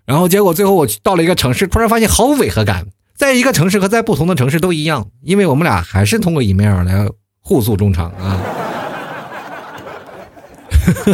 [0.07, 2.87] 然后结果最后我到了一个城市，突然发现毫无违和感，
[3.23, 7.09] 在一个城市和在不同的城市都一样，因为我们俩还是通过 email 来
[7.41, 8.43] 互诉衷肠啊。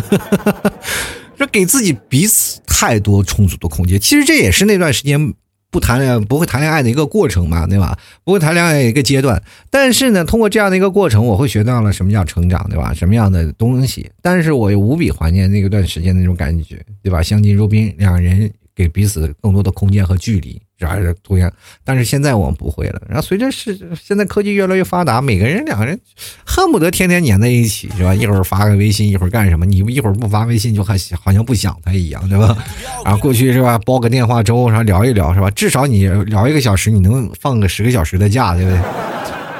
[1.37, 5.35] 这给自己彼此太多充足的空间，其实这也是那段时间。
[5.71, 7.99] 不谈恋爱不会谈恋爱的一个过程嘛，对吧？
[8.25, 12.95] 不会谈恋爱一个阶段，但是呢，通过这样的一个过程，我会学到了什么叫成长，对吧？
[12.95, 14.11] 什么样的东西？
[14.23, 17.23] 但是我又无比怀念那个段时间的那种感觉，对吧？
[17.23, 20.59] 相敬如宾，两人给彼此更多的空间和距离。
[20.79, 21.53] 啥是突然，
[21.85, 23.03] 但是现在我们不会了。
[23.09, 25.99] 然后随着是现在科技越来越发达，每个人两个人
[26.45, 28.14] 恨不得天天黏在一起，是吧？
[28.14, 29.66] 一会儿发个微信，一会儿干什么？
[29.66, 32.57] 你一会儿不发微信，就还好像不想他一样，对吧？
[33.05, 35.51] 然后过去是吧，煲个电话粥，然后聊一聊，是吧？
[35.51, 38.79] 至少你聊一个小时，你能放个十个小时的假，对不对？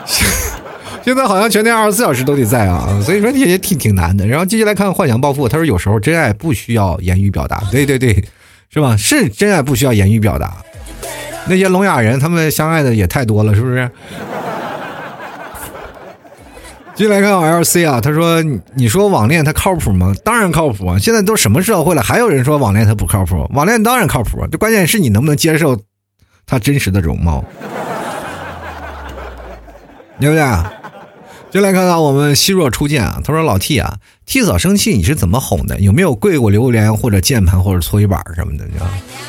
[1.05, 4.27] 现在好像全天二十四小时都得在啊，所以说也挺挺难的。
[4.27, 8.13] 然后继续来看幻想暴富，他说有时候真爱不需要言语表达，对对对，
[8.69, 8.95] 是吧？
[8.97, 10.63] 是真爱不需要言语表达。
[11.47, 13.91] 那些聋哑人，他们相爱的也太多了，是不是？
[16.95, 18.43] 进来看 L C 啊，他说
[18.75, 20.13] ：“你说网恋它靠谱吗？
[20.25, 20.99] 当然靠谱啊！
[20.99, 23.49] 现在都什么社会了，还有人说网恋它不靠谱？
[23.55, 25.79] 网恋当然靠谱，这关键是你能不能接受
[26.45, 27.45] 他真实的容貌，
[30.19, 30.45] 对不对？”
[31.51, 33.97] 就来看看我们希若初见啊，他说：“老 T 啊
[34.27, 35.81] ，T 嫂生气你是怎么哄的？
[35.81, 38.67] 有没有跪过榴莲或者键盘或者搓衣板什么的？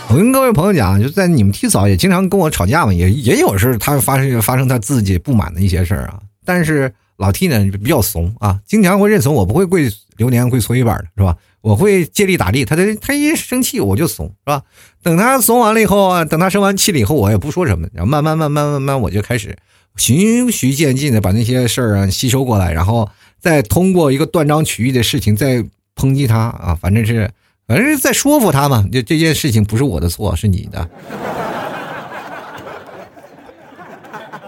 [0.09, 6.19] 我跟各位朋友讲，就在你们 T 嫂也经常跟我吵架嘛，也也有时他发生发生他自己不满的一些事儿啊。
[6.43, 11.37] 但是老 T 呢比较怂啊，经常会认怂，我不会跪榴莲跪搓衣板的是吧？
[11.61, 14.61] 我会借力打力，他他他一生气我就怂是吧？
[15.01, 19.55] 等他怂完了以后啊，等他生完气了以后，我也不说什么，然后慢慢慢慢慢慢我就开始。”
[19.95, 23.09] 循序渐进的把那些事儿啊吸收过来，然后
[23.39, 25.63] 再通过一个断章取义的事情再
[25.95, 27.29] 抨击他啊，反正是
[27.67, 30.89] 反正是在说服他嘛，就这件事情不是我的错，是你的。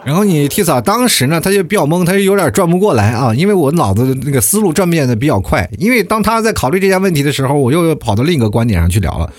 [0.03, 9.31] 然后你替嫂当时呢，他就比较懵，他就有点转不过来啊，因为我脑子那个思路转变的比较快，因为当他在考虑这件问题的时候，我又跑到另一个观点上去聊了。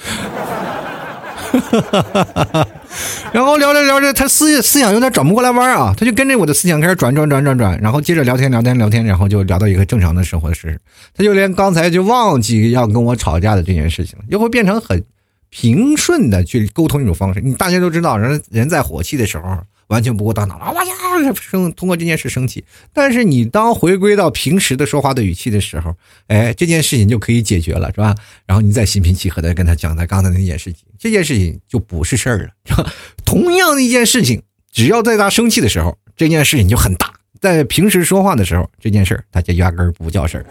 [3.33, 10.79] 然后聊着聊着，他思思想有点转不过来弯啊，他就跟着我的思想开始转转转转转，然后接着聊天聊天聊天，然后就聊到一个正常的生活的事，
[11.17, 15.03] 他就连刚才就忘记要跟我吵架的这件事情，又会变成很
[15.51, 17.41] 平顺的去沟通一种方式。
[17.41, 19.59] 你大家都知道，人人在火气的时候。
[19.93, 20.71] 完全不过大脑啊！
[20.71, 20.93] 哇呀，
[21.39, 22.65] 生通过这件事生气。
[22.95, 25.95] 但是你当回归到平时的说话的语气的时候，
[26.29, 28.15] 哎，这件事情就可以解决了，是吧？
[28.47, 32.91] 然后你再心平气和的跟他讲他刚才那件事情，这件事情就不是事儿了，是吧？
[33.23, 40.47] 同样的一件事情，只要在他生气的时候，这件事情就很大；在平时说话的时候，这件事儿他就压根儿不叫事儿。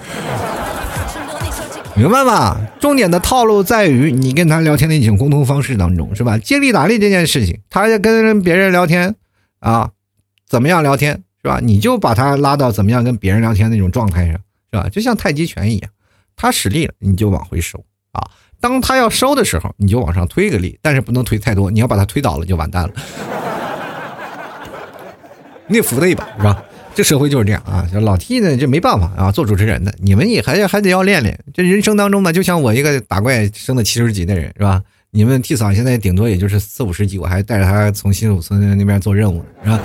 [1.93, 2.57] 明白吧？
[2.79, 6.37] 重点的套路在于你跟他聊天的一种沟通方式当中，是吧？
[6.37, 9.15] 接力打力这件事情，他要跟别人聊天。
[9.61, 9.91] 啊，
[10.47, 11.59] 怎么样聊天是吧？
[11.63, 14.33] 你就把他拉到怎么样跟别人聊天那种状态上，
[14.71, 14.89] 是吧？
[14.89, 15.89] 就像太极拳一样，
[16.35, 18.21] 他使力了，你就往回收啊。
[18.59, 22.93] 当他要收的时候，你就往上推个力，但是不能推太多，你要把他推倒了就完蛋了。
[25.67, 26.63] 你得扶他一把，是吧？
[26.93, 27.87] 这社会就是这样啊。
[27.91, 31.39] 就老 T 呢，这没办法啊，做主持人的，你们也还还得要练练。
[31.53, 34.81] 这人生当中呢，就像我一个打怪升到七十级的人，是吧？
[35.13, 39.79] 你们 T 嫂现在顶多也就是四五十级，我还带着他从新手村那边做任务呢，是吧？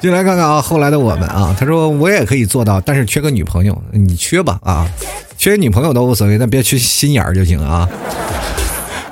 [0.00, 4.88] 进来看看啊，后来的我们啊，他说我也可以做到，但是缺个女朋友，你缺吧啊，
[5.36, 7.88] 缺女朋友都无所谓，但别缺心眼儿就行啊。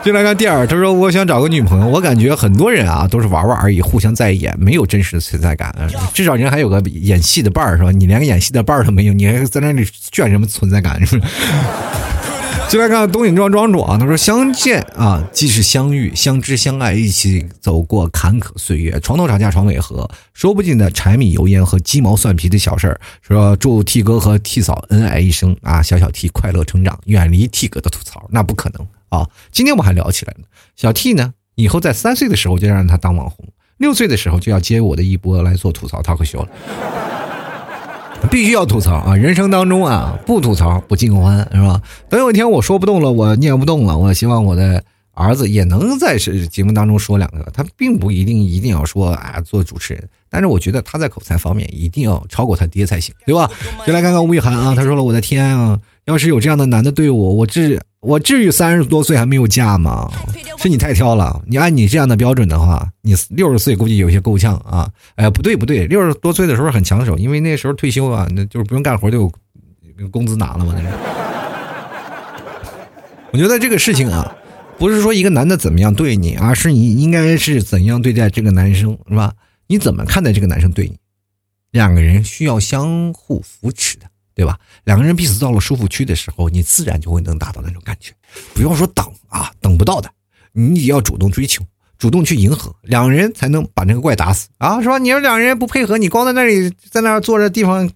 [0.04, 5.74] 进来看第二，他说我想找个女朋友，我感觉很多人啊都是玩玩而已，互相在演，没有真实的存在感。
[6.14, 7.90] 至少人还有个演戏的伴儿是吧？
[7.90, 11.04] 你连个演戏的伴儿都没有，你还在那里炫什么存在感？
[11.04, 11.26] 是不
[12.70, 12.76] 是？
[12.76, 23.00] 进来看东影庄庄主啊，他说相见啊，既是相遇，相知相爱，一起走过坎坷岁月，床头吵架床尾和，说不尽的柴米油盐和鸡毛蒜皮的小事儿。
[23.22, 29.28] 说祝 T 哥和 T 嫂恩爱一生啊，小小 T 快乐成长，远离 T 哥的吐槽，那不可能啊。
[29.50, 30.44] 今天我们还聊起来了，
[30.76, 33.48] 小 T 呢，以后在三岁的时候就让他当网红，
[33.78, 36.48] 六岁的时候就要接我的一波来做吐槽脱口秀了。
[38.28, 39.16] 必须要吐槽啊！
[39.16, 41.80] 人生当中啊，不吐槽不尽欢，是吧？
[42.08, 44.82] 等有一天我说不动了，我念不动了，我希望我的
[45.14, 47.50] 儿子也能在是节目当中说两个。
[47.52, 53.50] 他并不一定一定要说啊做主持人，但是我觉得他在口才方面一定要超过他爹才行，对吧？
[53.86, 60.10] 就来看看吴雨涵啊，他说了：“我的天啊，要是有这样的男的对我，我至我至于三十多岁还没有嫁吗？
[60.58, 61.42] 是你太挑了。
[61.46, 64.90] 你按你这样的标准的话，你六十岁估计有些够呛啊。
[65.16, 69.30] 哎，不对不对，六十多岁的时候很抢手，因为那时候退休啊，那就是不用干活就
[69.98, 70.74] 有工资拿了嘛。
[70.76, 70.88] 那是。
[73.32, 74.34] 我觉得这个事情啊，
[74.78, 79.34] 不是说一个男的怎么样对你，而是你应该是怎样对待这个男生，是吧？
[79.68, 80.96] 你怎么看待这个男生对你？
[81.70, 84.06] 两个人需要相互扶持的。
[84.40, 84.58] 对吧？
[84.84, 88.10] 两个人彼此到了舒服区的时候，你自然就会能达到那种感觉。
[88.54, 90.10] 不要说等啊，等不到的，
[90.52, 91.62] 你也要主动追求，
[91.98, 94.96] 主动去迎合，两个人才能把那个怪打死啊，是吧？
[94.96, 97.90] 你要两个人不配合，你光在那里在那坐着地方。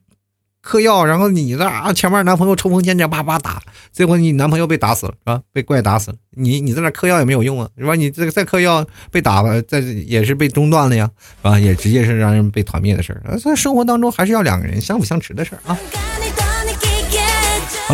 [0.67, 5.43] 嗑药，然后你那啊，前面男朋友冲锋陷阵叭叭打，最后你男朋友被打死了，是吧？
[5.53, 6.17] 被怪打死了。
[6.31, 7.95] 你你在那嗑药也没有用啊，是吧？
[7.95, 11.61] 你这个再嗑药被打了，再也是被中断了呀，是吧？
[11.61, 13.39] 也直接是让人被团灭的事儿。
[13.39, 15.79] 在生活当中还是要两个人相辅相持的事儿啊。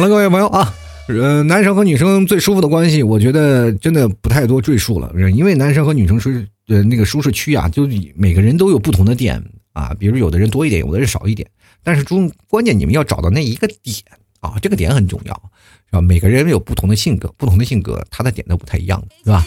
[0.01, 0.75] 好了，各位朋友啊，
[1.09, 7.87] 呃，男生和女生最舒服的关系，我觉得真的不太多赘述了，因为男生和女生是呃那个舒适区啊，就
[8.17, 9.45] 每个人都有不同的点
[9.75, 11.47] 啊，比如有的人多一点，有的人少一点。
[11.85, 13.95] 但是中关键，你们要找到那一个点
[14.41, 15.43] 啊，这个点很重要，
[15.91, 16.01] 是吧？
[16.01, 19.45] 每个人有不同的性格，不同的性格，他的点都不太一样，是吧？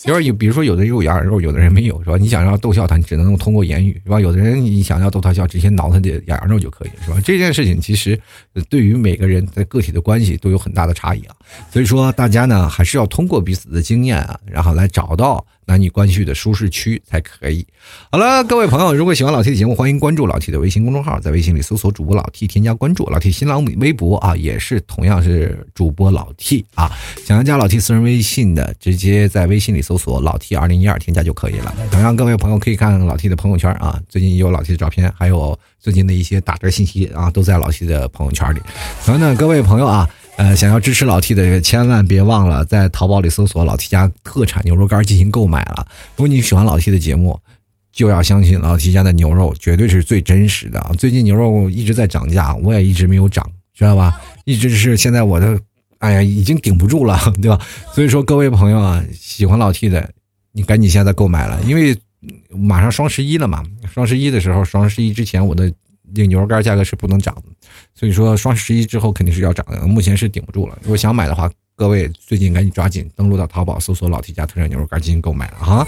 [0.00, 2.16] 就是有，比如说有的人有牙肉，有的人没有，是吧？
[2.16, 4.20] 你想要逗笑他，你只能通过言语，是吧？
[4.20, 7.20] 有的人你想要逗他笑，直接挠他的牙肉就可以，是吧？
[7.24, 8.18] 这件事情其实
[8.68, 11.34] 对于每个人的个体的关系都有很大的差异啊。
[11.70, 15.44] 所以说，大家呢还是要通过彼此的经验啊，然后来找到。
[15.66, 17.66] 男女关系的舒适区才可以。
[18.10, 23.08] 好了，各位朋友，如果喜欢老 T 的节目，欢迎关注老 T 的微信公众号，在微信里搜索主播老 T，添加关注。
[23.10, 26.90] 老 T 新浪微博啊，也是同样是主播老 T 啊。
[27.24, 31.74] 想要加老 T 私人微信的，直接在微信里搜索老 T 二零一二添加就可以了。
[31.90, 38.60] 同样，各位朋友可以看老 T 的朋友圈啊，最近有老 T 的照片，还有最近的一些打折信息啊，都在老 T 的朋友圈里。
[39.04, 40.08] 同样呢，各位朋友啊。
[40.36, 45.86] 呃，想要支持老 T 的，千万别忘了在淘宝里搜索“老 T 家特产牛肉干”进行购买了。
[46.14, 47.40] 如果你喜欢老 T 的节目，
[47.90, 50.78] 就要相信老 T 家的牛肉绝对是最真实的。
[50.98, 54.20] 最近牛肉一直在涨价，我也一直没有涨，知道吧？
[54.44, 55.58] 一直是现在我的，
[56.00, 57.58] 哎呀，已经顶不住了，对吧？
[57.94, 60.10] 所以说，各位朋友啊，喜欢老 T 的，
[60.52, 61.96] 你赶紧现在购买了，因为
[62.50, 63.64] 马上双十一了嘛。
[63.90, 65.72] 双十一的时候，双十一之前我的。
[66.14, 67.42] 那牛肉干价格是不能涨的，
[67.94, 70.78] 所以说双十一之后肯定是要涨的，目前是顶不住了。
[70.82, 75.86] 如果想买的话，各位最近赶紧抓紧登录到淘宝，搜索“老 T 家特产牛肉干”进行购买了哈。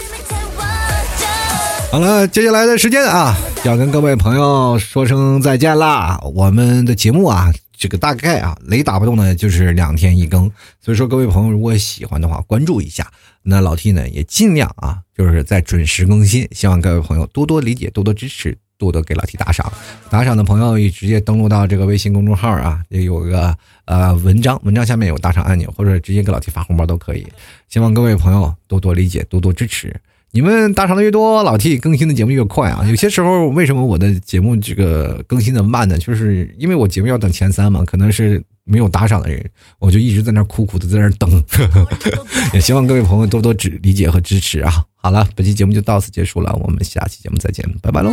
[1.91, 3.35] 好了，接下来的时间啊，
[3.65, 6.21] 要跟各位朋友说声再见啦。
[6.35, 10.53] 我们的节目啊，这个大概啊，雷打不动呢，就是两天一更。
[10.83, 13.11] 所以说，各位朋友如果喜欢的话，关注一下。
[13.43, 18.59] 那老 T 呢，也尽量啊，就是在准时更新，希望各位朋友多多理解，多多支持。
[18.79, 19.71] 多多给老 T 打赏，
[20.09, 23.55] 打赏的朋友也直接登录到这个微信公众号啊，也有个
[23.85, 27.27] 呃文章，文章下面有打赏按钮，或者直接给老 T 发红包都可以。
[27.69, 29.95] 希望各位朋友多多理解，多多支持。
[30.31, 32.85] 你们打赏的越多，老 T 更新的节目越快啊。
[32.87, 35.97] 有些时候为什么我的节目这个更新的慢呢？
[35.99, 39.43] 就是因为我节目要等前三嘛，可能是没有打赏的人，
[39.79, 41.45] 我就一直在那苦苦的在那等。
[42.53, 44.85] 也希望各位朋友多多指理解和支持啊。
[44.97, 48.13] 好了，本期节目就到此结束了，我们下期节目再见，拜拜喽。